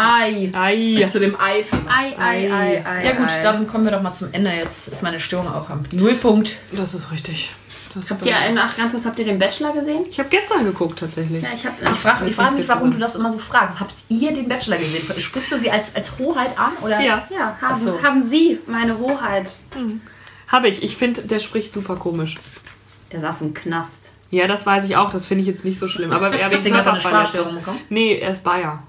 [0.00, 0.50] Ei.
[0.54, 1.06] Ei.
[1.08, 1.90] Zu dem Ei-Thema.
[1.90, 3.04] Ei, ei, ei, ei.
[3.06, 3.42] Ja gut, ei.
[3.42, 4.50] dann kommen wir doch mal zum Ende.
[4.50, 6.56] Jetzt ist meine Stimmung auch am Nullpunkt.
[6.72, 7.54] Das ist richtig.
[7.94, 10.04] Das Habt ihr, ach, ganz kurz, habt ihr den Bachelor gesehen?
[10.08, 11.42] ich habe gestern geguckt tatsächlich.
[11.42, 11.74] Ja, ich hab.
[11.82, 13.80] Ich frage ich frag mich, warum du das immer so fragst.
[13.80, 15.02] Habt ihr den Bachelor gesehen?
[15.20, 16.72] Sprichst du sie als, als Hoheit an?
[16.82, 17.00] Oder?
[17.00, 18.00] Ja, Ja, haben, so.
[18.02, 19.50] haben Sie, meine Hoheit.
[20.48, 20.82] habe ich.
[20.84, 22.36] Ich finde, der spricht super komisch.
[23.10, 24.12] Der saß im Knast.
[24.30, 25.10] Ja, das weiß ich auch.
[25.10, 26.12] Das finde ich jetzt nicht so schlimm.
[26.12, 27.00] Aber er Deswegen hat er eine.
[27.00, 27.80] Sprachstörung bekommen.
[27.88, 28.84] Nee, er ist Bayer.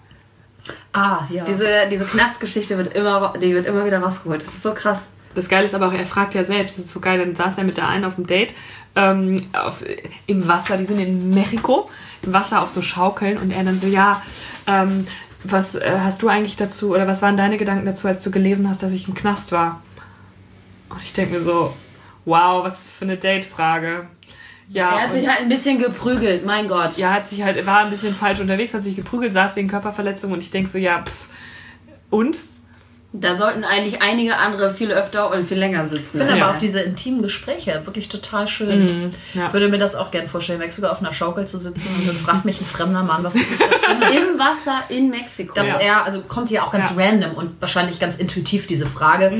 [0.93, 1.43] Ah, ja.
[1.45, 4.41] Diese, diese Knastgeschichte wird immer, die wird immer wieder rausgeholt.
[4.41, 5.07] Das ist so krass.
[5.33, 7.57] Das Geile ist aber auch, er fragt ja selbst, das ist so geil, dann saß
[7.57, 8.53] er mit der einen auf dem Date
[8.95, 9.83] ähm, auf,
[10.27, 11.89] im Wasser, die sind in Mexiko,
[12.21, 14.21] im Wasser auf so Schaukeln und er dann so, ja,
[14.67, 15.07] ähm,
[15.43, 18.69] was äh, hast du eigentlich dazu, oder was waren deine Gedanken dazu, als du gelesen
[18.69, 19.81] hast, dass ich im Knast war?
[20.89, 21.73] Und ich denke mir so,
[22.25, 24.07] wow, was für eine Date-Frage.
[24.73, 26.95] Ja, Er hat sich halt ein bisschen geprügelt, mein Gott.
[26.97, 30.31] ja, hat sich halt, war ein bisschen falsch unterwegs, hat sich geprügelt, saß wegen Körperverletzung
[30.31, 31.27] und ich denke so, ja, pff,
[32.09, 32.39] und?
[33.13, 36.17] Da sollten eigentlich einige andere viel öfter und viel länger sitzen.
[36.21, 36.45] Ich finde Ja.
[36.47, 39.13] aber auch diese intimen Gespräche wirklich total schön.
[39.33, 39.47] ja.
[39.47, 42.15] Ich würde mir das auch gern vorstellen, sogar auf einer Schaukel zu sitzen und dann
[42.15, 44.05] fragt mich ein fremder Mann, was ich das finde.
[44.15, 45.53] Im Wasser in Mexiko.
[45.53, 45.79] Dass Ja.
[45.81, 47.03] er, also kommt hier auch ganz Ja.
[47.03, 49.33] random und wahrscheinlich ganz intuitiv diese Frage,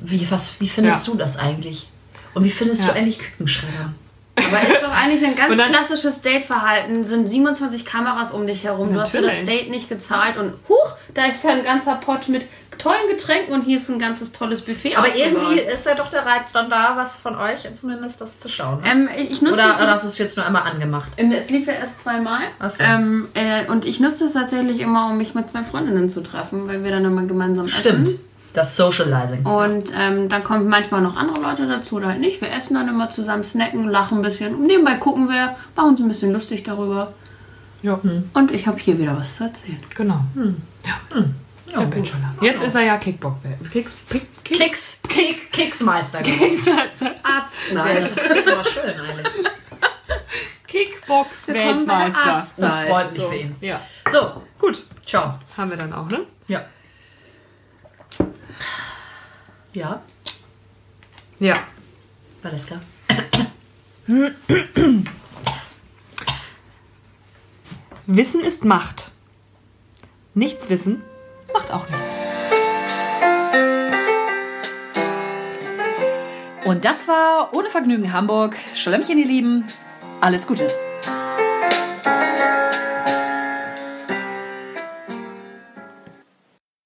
[0.00, 1.12] wie, was, wie findest Ja.
[1.12, 1.86] du das eigentlich?
[2.32, 2.92] Und wie findest Ja.
[2.92, 3.92] du eigentlich Kükenschredder?
[4.36, 7.06] Aber ist doch eigentlich ein ganz dann- klassisches Date-Verhalten.
[7.06, 8.92] Sind 27 Kameras um dich herum.
[8.92, 9.48] Du hast für das Natürlich.
[9.60, 12.46] Date nicht gezahlt und huch, da ist ja ein ganzer Pott mit
[12.78, 14.96] tollen Getränken und hier ist ein ganzes tolles Buffet.
[14.96, 18.48] Aber irgendwie ist ja doch der Reiz dann da, was von euch zumindest das zu
[18.48, 18.80] schauen.
[18.82, 18.90] Ne?
[18.90, 21.10] Ähm, ich nutze Oder, oder das ist jetzt nur einmal angemacht.
[21.16, 22.40] Ähm, Es lief ja erst zweimal.
[22.58, 22.82] Ach so.
[22.82, 26.66] Ähm, äh, und ich nutze es tatsächlich immer, um mich mit zwei Freundinnen zu treffen,
[26.66, 28.08] weil wir dann immer gemeinsam Stimmt.
[28.08, 28.20] essen.
[28.54, 29.44] Das Socializing.
[29.44, 32.40] Und ähm, dann kommen manchmal noch andere Leute dazu oder halt nicht.
[32.40, 34.54] Wir essen dann immer zusammen, snacken, lachen ein bisschen.
[34.54, 37.12] Und nebenbei gucken wir, machen uns ein bisschen lustig darüber.
[37.82, 38.00] Ja,
[38.32, 39.78] Und ich habe hier wieder was zu erzählen.
[39.94, 40.20] genau.
[40.86, 40.94] Ja.
[41.76, 42.34] Der Bachelor.
[42.40, 43.36] Jetzt ist er ja Kickbox.
[43.72, 46.86] Kicks, Kick, Kick, Kicks, Kicks, Kicksmeister geworden.
[47.74, 48.08] Nein.
[48.52, 49.46] Aber schön eigentlich.
[50.68, 52.46] Kickbox-Weltmeister.
[52.56, 53.28] Das freut mich So.
[53.28, 53.56] für ihn.
[53.60, 53.80] Ja,
[54.10, 54.84] So, gut.
[55.04, 55.38] ciao.
[55.56, 56.20] Haben wir dann auch, ne?
[56.46, 56.64] Ja.
[59.74, 60.02] Ja,
[61.40, 61.66] Ja.
[62.42, 62.80] Valeska.
[68.06, 69.10] Wissen ist Macht.
[70.34, 71.02] Nichts wissen
[71.52, 72.14] macht auch nichts.
[76.64, 78.56] Und das war Ohne Vergnügen Hamburg.
[78.74, 79.64] Schlemmchen, ihr Lieben.
[80.20, 80.68] Alles Gute.